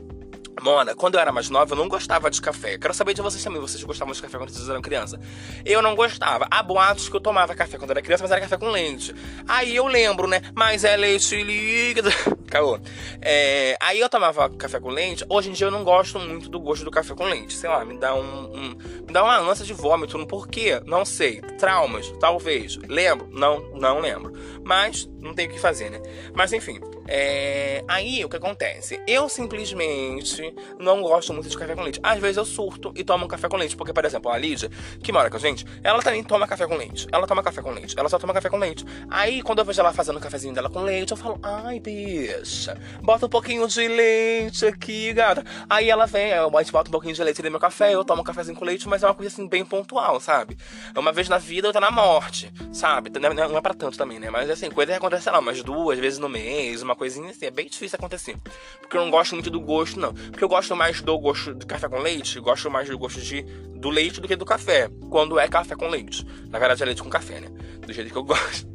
Mona, 0.59 0.95
quando 0.95 1.15
eu 1.15 1.19
era 1.19 1.31
mais 1.31 1.49
nova, 1.49 1.73
eu 1.73 1.77
não 1.77 1.87
gostava 1.87 2.29
de 2.29 2.41
café. 2.41 2.77
Quero 2.77 2.93
saber 2.93 3.13
de 3.13 3.21
vocês 3.21 3.43
também. 3.43 3.61
Vocês 3.61 3.83
gostavam 3.83 4.13
de 4.13 4.21
café 4.21 4.37
quando 4.37 4.49
vocês 4.49 4.69
eram 4.69 4.81
criança? 4.81 5.19
Eu 5.65 5.81
não 5.81 5.95
gostava. 5.95 6.47
Há 6.49 6.61
boatos 6.61 7.09
que 7.09 7.15
eu 7.15 7.19
tomava 7.19 7.55
café 7.55 7.77
quando 7.77 7.91
era 7.91 8.01
criança, 8.01 8.23
mas 8.23 8.31
era 8.31 8.41
café 8.41 8.57
com 8.57 8.69
leite. 8.69 9.13
Aí 9.47 9.75
eu 9.75 9.87
lembro, 9.87 10.27
né? 10.27 10.41
Mas 10.55 10.83
é 10.83 10.95
leite 10.95 11.41
líquido. 11.41 12.09
Caô. 12.49 12.79
É, 13.21 13.77
aí 13.81 13.99
eu 13.99 14.09
tomava 14.09 14.49
café 14.49 14.79
com 14.79 14.89
leite. 14.89 15.25
Hoje 15.29 15.49
em 15.49 15.53
dia 15.53 15.67
eu 15.67 15.71
não 15.71 15.83
gosto 15.83 16.19
muito 16.19 16.49
do 16.49 16.59
gosto 16.59 16.83
do 16.83 16.91
café 16.91 17.13
com 17.13 17.25
leite. 17.25 17.53
Sei 17.53 17.69
lá, 17.69 17.85
me 17.85 17.97
dá 17.97 18.13
um. 18.13 18.51
um 18.53 18.77
me 19.05 19.13
dá 19.13 19.23
uma 19.23 19.37
ânsia 19.37 19.65
de 19.65 19.73
vômito. 19.73 20.25
Por 20.27 20.47
quê? 20.47 20.81
Não 20.85 21.05
sei. 21.05 21.41
Traumas, 21.57 22.11
talvez. 22.19 22.77
Lembro? 22.87 23.29
Não, 23.31 23.59
não 23.73 23.99
lembro. 23.99 24.33
Mas 24.63 25.09
não 25.19 25.33
tem 25.33 25.47
o 25.47 25.51
que 25.51 25.59
fazer, 25.59 25.89
né? 25.89 26.01
Mas 26.33 26.51
enfim. 26.53 26.79
É... 27.09 27.83
Aí 27.87 28.23
o 28.23 28.29
que 28.29 28.37
acontece? 28.37 29.01
Eu 29.07 29.27
simplesmente 29.27 30.53
não 30.79 31.01
gosto 31.01 31.33
muito 31.33 31.49
de 31.49 31.57
café 31.57 31.75
com 31.75 31.81
leite. 31.81 31.99
Às 32.01 32.19
vezes 32.19 32.37
eu 32.37 32.45
surto 32.45 32.93
e 32.95 33.03
tomo 33.03 33.25
um 33.25 33.27
café 33.27 33.49
com 33.49 33.57
leite. 33.57 33.75
Porque, 33.75 33.91
por 33.91 34.05
exemplo, 34.05 34.31
a 34.31 34.37
Lídia, 34.37 34.69
que 35.03 35.11
mora 35.11 35.29
com 35.29 35.37
a 35.37 35.39
gente, 35.39 35.65
ela 35.83 36.01
também 36.01 36.23
toma 36.23 36.47
café 36.47 36.65
com 36.65 36.75
leite. 36.75 37.07
Ela 37.11 37.27
toma 37.27 37.43
café 37.43 37.61
com 37.61 37.71
leite. 37.71 37.95
Ela 37.97 38.07
só 38.07 38.17
toma 38.17 38.33
café 38.33 38.49
com 38.49 38.57
leite. 38.57 38.85
Aí, 39.09 39.41
quando 39.41 39.59
eu 39.59 39.65
vejo 39.65 39.81
ela 39.81 39.91
fazendo 39.91 40.17
o 40.17 40.21
cafezinho 40.21 40.53
dela 40.53 40.69
com 40.69 40.81
leite, 40.81 41.11
eu 41.11 41.17
falo, 41.17 41.39
ai, 41.43 41.79
bicha, 41.79 42.77
bota 43.01 43.25
um 43.25 43.29
pouquinho 43.29 43.67
de 43.67 43.87
leite 43.87 44.65
aqui, 44.65 45.11
gata. 45.13 45.43
Aí 45.69 45.89
ela 45.89 46.05
vem, 46.05 46.31
gente 46.59 46.71
bota 46.71 46.89
um 46.89 46.91
pouquinho 46.91 47.13
de 47.13 47.23
leite 47.23 47.41
no 47.41 47.49
meu 47.49 47.59
café, 47.59 47.93
eu 47.93 48.05
tomo 48.05 48.21
um 48.21 48.23
cafezinho 48.23 48.57
com 48.57 48.63
leite, 48.63 48.87
mas 48.87 49.03
é 49.03 49.07
uma 49.07 49.15
coisa 49.15 49.33
assim, 49.33 49.47
bem 49.47 49.65
pontual, 49.65 50.19
sabe? 50.19 50.57
Uma 50.95 51.11
vez 51.11 51.27
na 51.27 51.37
vida, 51.37 51.67
outra 51.67 51.81
na 51.81 51.91
morte, 51.91 52.51
sabe? 52.71 53.11
Não 53.19 53.57
é 53.57 53.61
pra 53.61 53.73
tanto 53.73 53.97
também, 53.97 54.19
né? 54.19 54.29
Mas 54.29 54.49
assim, 54.49 54.69
coisa 54.69 54.91
que 54.91 54.97
acontece, 54.97 55.23
sei 55.23 55.31
lá, 55.31 55.39
umas 55.39 55.63
duas 55.63 55.97
vezes 55.97 56.19
no 56.19 56.29
mês, 56.29 56.81
uma 56.81 56.95
coisinha 56.99 57.31
assim. 57.31 57.45
É 57.45 57.51
bem 57.51 57.67
difícil 57.67 57.95
acontecer. 57.97 58.37
Porque 58.79 58.95
eu 58.95 59.01
não 59.01 59.09
gosto 59.09 59.33
muito 59.33 59.49
do 59.49 59.59
gosto, 59.59 59.99
não. 59.99 60.13
Porque 60.13 60.43
eu 60.43 60.49
gosto 60.49 60.75
mais 60.75 61.01
do 61.01 61.17
gosto 61.17 61.55
de 61.55 61.65
café 61.65 61.87
com 61.87 61.97
leite, 61.97 62.39
gosto 62.39 62.69
mais 62.69 62.87
do 62.87 62.97
gosto 62.97 63.21
de, 63.21 63.41
do 63.41 63.89
leite 63.89 64.21
do 64.21 64.27
que 64.27 64.35
do 64.35 64.45
café. 64.45 64.89
Quando 65.09 65.39
é 65.39 65.47
café 65.47 65.75
com 65.75 65.87
leite. 65.87 66.23
Na 66.49 66.59
verdade 66.59 66.83
é 66.83 66.85
leite 66.85 67.01
com 67.01 67.09
café, 67.09 67.39
né? 67.39 67.47
Do 67.79 67.91
jeito 67.91 68.11
que 68.11 68.17
eu 68.17 68.23
gosto. 68.23 68.67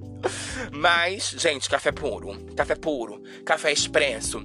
Mas, 0.73 1.35
gente, 1.37 1.69
café 1.69 1.93
puro. 1.93 2.35
Café 2.57 2.75
puro. 2.75 3.23
Café 3.45 3.71
expresso. 3.71 4.43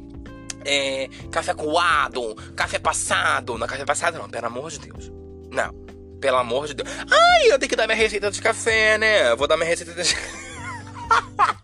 É, 0.65 1.07
café 1.31 1.53
coado. 1.53 2.35
Café 2.55 2.77
passado. 2.77 3.57
Não, 3.57 3.65
café 3.65 3.85
passado 3.85 4.19
não, 4.19 4.29
pelo 4.29 4.45
amor 4.45 4.69
de 4.69 4.79
Deus. 4.79 5.11
Não. 5.49 5.73
Pelo 6.19 6.37
amor 6.37 6.67
de 6.67 6.73
Deus. 6.73 6.89
Ai, 7.09 7.51
eu 7.51 7.57
tenho 7.57 7.69
que 7.69 7.75
dar 7.77 7.87
minha 7.87 7.97
receita 7.97 8.29
de 8.29 8.41
café, 8.41 8.97
né? 8.97 9.33
Vou 9.35 9.47
dar 9.47 9.55
minha 9.55 9.69
receita 9.69 9.93
de. 9.93 10.03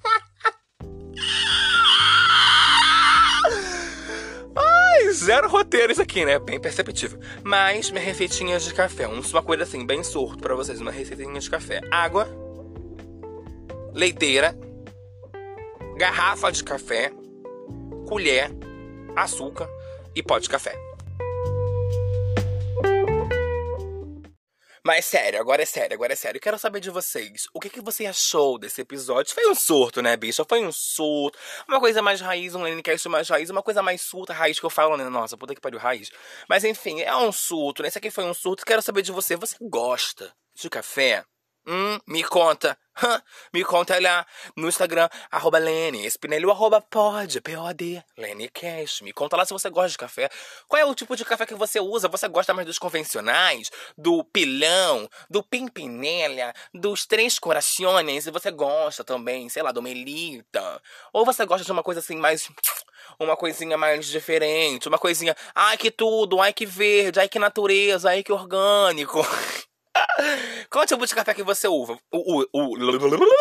zero 5.26 5.50
roteiro 5.50 5.92
isso 5.92 6.02
aqui, 6.02 6.24
né? 6.24 6.38
Bem 6.38 6.60
perceptível. 6.60 7.20
Mas 7.44 7.90
minha 7.90 8.04
receitinha 8.04 8.60
de 8.60 8.74
café, 8.74 9.08
uma 9.08 9.42
coisa 9.42 9.64
assim, 9.64 9.86
bem 9.86 10.04
surto 10.04 10.38
para 10.38 10.56
vocês, 10.56 10.80
uma 10.80 10.92
receitinha 10.92 11.40
de 11.40 11.50
café. 11.50 11.82
Água, 11.92 12.28
leiteira, 13.92 14.56
garrafa 15.98 16.52
de 16.52 16.64
café, 16.64 17.12
colher, 18.08 18.52
açúcar 19.16 19.68
e 20.16 20.22
pó 20.22 20.38
de 20.38 20.48
café. 20.48 20.85
Mas 24.86 25.06
sério, 25.06 25.42
agora 25.42 25.64
é 25.64 25.66
sério, 25.66 25.96
agora 25.96 26.14
é 26.14 26.16
sério. 26.16 26.40
Quero 26.40 26.60
saber 26.60 26.80
de 26.80 26.92
vocês. 26.92 27.48
O 27.52 27.60
que, 27.60 27.72
que 27.72 27.82
você 27.82 28.06
achou 28.06 28.60
desse 28.60 28.82
episódio? 28.82 29.34
Foi 29.34 29.50
um 29.50 29.56
surto, 29.56 30.00
né, 30.00 30.16
bicho? 30.16 30.46
Foi 30.48 30.64
um 30.64 30.72
surto. 30.72 31.40
Uma 31.68 31.80
coisa 31.80 32.04
mais 32.04 32.22
raiz, 32.22 32.54
um 32.54 32.62
Lenecast 32.62 33.10
mais 33.10 33.28
raiz. 33.28 33.50
Uma 33.50 33.64
coisa 33.64 33.82
mais 33.82 34.04
surta, 34.04 34.32
raiz 34.32 34.60
que 34.60 34.66
eu 34.66 34.70
falo, 34.70 34.96
né? 34.96 35.10
Nossa, 35.10 35.36
puta 35.36 35.56
que 35.56 35.60
pariu, 35.60 35.80
raiz. 35.80 36.12
Mas 36.48 36.64
enfim, 36.64 37.02
é 37.02 37.16
um 37.16 37.32
surto, 37.32 37.82
né? 37.82 37.88
Esse 37.88 37.98
aqui 37.98 38.12
foi 38.12 38.26
um 38.26 38.34
surto. 38.36 38.64
Quero 38.64 38.84
saber 38.84 39.02
de 39.02 39.12
você. 39.12 39.36
Você 39.36 39.56
gosta 39.60 40.32
de 40.54 40.70
café? 40.70 41.26
Hum, 41.68 42.00
me 42.08 42.24
conta. 42.24 42.78
me 43.52 43.64
conta 43.64 44.00
lá 44.00 44.26
no 44.56 44.68
Instagram, 44.68 45.10
arroba 45.32 45.58
Lene 45.58 46.06
Espinelli, 46.06 46.50
arroba 46.50 46.80
pod, 46.80 47.42
P-O-D, 47.42 48.04
Lene 48.18 48.50
Cash. 48.50 49.02
Me 49.02 49.12
conta 49.12 49.36
lá 49.36 49.46
se 49.46 49.52
você 49.52 49.70
gosta 49.70 49.90
de 49.90 49.98
café. 49.98 50.30
Qual 50.68 50.80
é 50.80 50.86
o 50.86 50.94
tipo 50.94 51.16
de 51.16 51.26
café 51.26 51.46
que 51.46 51.56
você 51.56 51.80
usa? 51.80 52.08
Você 52.08 52.28
gosta 52.28 52.54
mais 52.54 52.68
dos 52.68 52.78
convencionais, 52.78 53.72
do 53.98 54.24
pilão, 54.24 55.10
do 55.30 55.42
pimpinelha, 55.42 56.54
dos 56.74 57.06
três 57.06 57.40
corações? 57.40 58.28
E 58.28 58.32
você 58.32 58.52
gosta 58.52 59.04
também, 59.04 59.50
sei 59.50 59.64
lá, 59.64 59.72
do 59.72 59.82
melita? 59.82 60.82
Ou 61.12 61.26
você 61.26 61.46
gosta 61.46 61.66
de 61.66 61.72
uma 61.72 61.84
coisa 61.84 62.00
assim 62.00 62.16
mais 62.16 62.48
uma 63.20 63.36
coisinha 63.36 63.78
mais 63.78 64.08
diferente, 64.08 64.88
uma 64.88 64.98
coisinha, 64.98 65.36
ai 65.54 65.78
que 65.78 65.92
tudo, 65.92 66.42
ai 66.42 66.54
que 66.54 66.66
verde, 66.66 67.20
ai 67.20 67.30
que 67.30 67.40
natureza, 67.40 68.10
ai 68.10 68.24
que 68.24 68.32
orgânico. 68.32 69.22
Qual 70.70 70.86
tipo 70.86 71.06
de 71.06 71.16
café 71.16 71.34
que 71.34 71.44
você 71.44 71.68
uva? 71.68 71.98
O, 72.12 72.42
o, 72.42 72.46
o, 72.54 73.36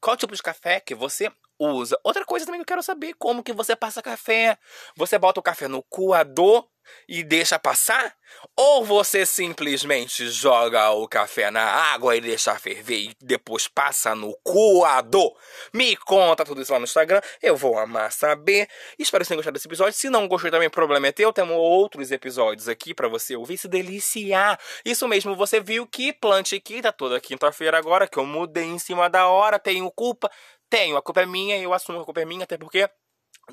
qual 0.00 0.16
tipo 0.16 0.34
de 0.34 0.42
café 0.42 0.80
que 0.80 0.94
você 0.94 1.30
usa? 1.58 1.98
Outra 2.02 2.24
coisa 2.24 2.46
também 2.46 2.60
que 2.60 2.62
eu 2.62 2.66
quero 2.66 2.82
saber, 2.82 3.14
como 3.18 3.42
que 3.42 3.52
você 3.52 3.76
passa 3.76 4.02
café? 4.02 4.58
Você 4.96 5.18
bota 5.18 5.40
o 5.40 5.42
café 5.42 5.68
no 5.68 5.82
coador 5.82 6.66
e 7.08 7.22
deixa 7.22 7.58
passar? 7.58 8.14
Ou 8.56 8.84
você 8.84 9.26
simplesmente 9.26 10.28
joga 10.28 10.90
o 10.90 11.08
café 11.08 11.50
na 11.50 11.62
água 11.62 12.16
e 12.16 12.20
deixa 12.20 12.54
ferver 12.58 12.98
e 12.98 13.16
depois 13.20 13.66
passa 13.66 14.14
no 14.14 14.36
coador? 14.42 15.36
Me 15.72 15.96
conta 15.96 16.44
tudo 16.44 16.62
isso 16.62 16.72
lá 16.72 16.78
no 16.78 16.84
Instagram, 16.84 17.20
eu 17.42 17.56
vou 17.56 17.78
amar 17.78 18.12
saber. 18.12 18.68
Espero 18.98 19.24
que 19.24 19.28
tenham 19.28 19.38
gostado 19.38 19.54
desse 19.54 19.68
episódio. 19.68 19.92
Se 19.92 20.10
não 20.10 20.28
gostou 20.28 20.50
também, 20.50 20.70
problema 20.70 21.08
é 21.08 21.12
teu. 21.12 21.32
Temos 21.32 21.56
outros 21.56 22.10
episódios 22.10 22.68
aqui 22.68 22.94
para 22.94 23.08
você 23.08 23.36
ouvir 23.36 23.58
se 23.58 23.68
deliciar. 23.68 24.58
Isso 24.84 25.06
mesmo, 25.08 25.34
você 25.34 25.60
viu 25.60 25.86
que 25.86 26.12
Plante 26.12 26.60
tá 26.82 26.92
toda 26.92 27.20
quinta-feira 27.20 27.78
agora, 27.78 28.06
que 28.06 28.18
eu 28.18 28.24
mudei 28.24 28.64
em 28.64 28.78
cima 28.78 29.08
da 29.08 29.26
hora, 29.26 29.58
tenho 29.58 29.90
culpa. 29.90 30.30
Tenho, 30.68 30.96
a 30.96 31.02
culpa 31.02 31.22
é 31.22 31.26
minha, 31.26 31.58
eu 31.58 31.74
assumo 31.74 31.98
que 31.98 32.02
a 32.02 32.04
culpa 32.04 32.20
é 32.20 32.24
minha, 32.24 32.44
até 32.44 32.56
porque 32.56 32.88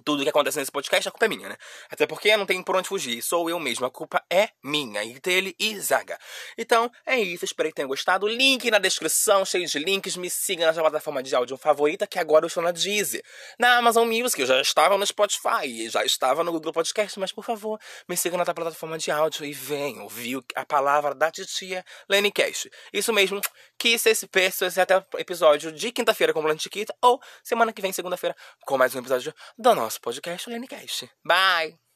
tudo 0.04 0.24
que 0.24 0.30
acontece 0.30 0.60
nesse 0.60 0.72
podcast, 0.72 1.08
a 1.08 1.12
culpa 1.12 1.26
é 1.26 1.30
minha, 1.30 1.50
né? 1.50 1.58
Até 1.90 2.06
porque 2.06 2.36
não 2.38 2.46
tem 2.46 2.62
por 2.62 2.76
onde 2.76 2.88
fugir. 2.88 3.22
Sou 3.22 3.50
eu 3.50 3.60
mesmo. 3.60 3.86
A 3.86 3.92
culpa 3.92 4.24
é 4.30 4.50
minha. 4.64 5.04
E 5.04 5.20
dele 5.20 5.56
e 5.60 5.80
Zaga. 5.80 6.18
Então, 6.58 6.92
é 7.06 7.20
isso. 7.20 7.46
Espero 7.46 7.70
que 7.70 7.76
tenham 7.76 7.88
gostado. 7.88 8.28
Link 8.28 8.70
na 8.70 8.80
descrição, 8.80 9.46
cheio 9.46 9.68
de 9.68 9.80
links. 9.80 10.16
Me 10.16 10.30
siga 10.30 10.66
na 10.66 10.74
sua 10.74 10.84
plataforma 10.84 11.24
de 11.24 11.36
áudio 11.36 11.58
favorita, 11.58 12.08
que 12.08 12.20
agora 12.20 12.46
eu 12.46 12.48
estou 12.48 12.64
na 12.64 12.72
Deezer. 12.72 13.24
Na 13.60 13.78
Amazon 13.78 14.08
Music, 14.08 14.40
eu 14.40 14.48
já 14.48 14.62
estava 14.62 14.98
no 14.98 15.06
Spotify. 15.06 15.90
Já 15.90 16.04
estava 16.06 16.44
no 16.44 16.52
Google 16.52 16.74
Podcast. 16.74 17.20
Mas, 17.20 17.32
por 17.32 17.44
favor, 17.44 17.80
me 18.08 18.16
siga 18.16 18.38
na 18.38 18.46
tua 18.46 18.54
plataforma 18.54 18.98
de 18.98 19.12
áudio 19.12 19.46
e 19.46 19.54
venha 19.54 20.02
ouvir 20.04 20.44
a 20.56 20.66
palavra 20.66 21.16
da 21.16 21.32
titia 21.32 21.84
Lenny 22.10 22.32
Cash. 22.32 22.68
Isso 22.94 23.12
mesmo. 23.12 23.42
Que 23.78 23.98
se 23.98 24.10
esse 24.10 24.28
até 24.82 24.98
o 24.98 25.04
episódio 25.18 25.72
de 25.72 25.92
quinta-feira 25.92 26.34
com 26.34 26.40
o 26.40 26.44
Plan 26.44 26.58
Chiquita. 26.58 26.96
Ou 27.02 27.22
semana 27.44 27.72
que 27.72 27.82
vem, 27.82 27.92
segunda-feira, 27.92 28.36
com 28.66 28.78
mais 28.78 28.96
um 28.96 29.00
episódio 29.00 29.34
do 29.58 29.76
nosso 29.76 30.02
podcast, 30.02 30.50
o 30.50 30.52
Lenicast. 30.52 31.10
Bye! 31.24 31.87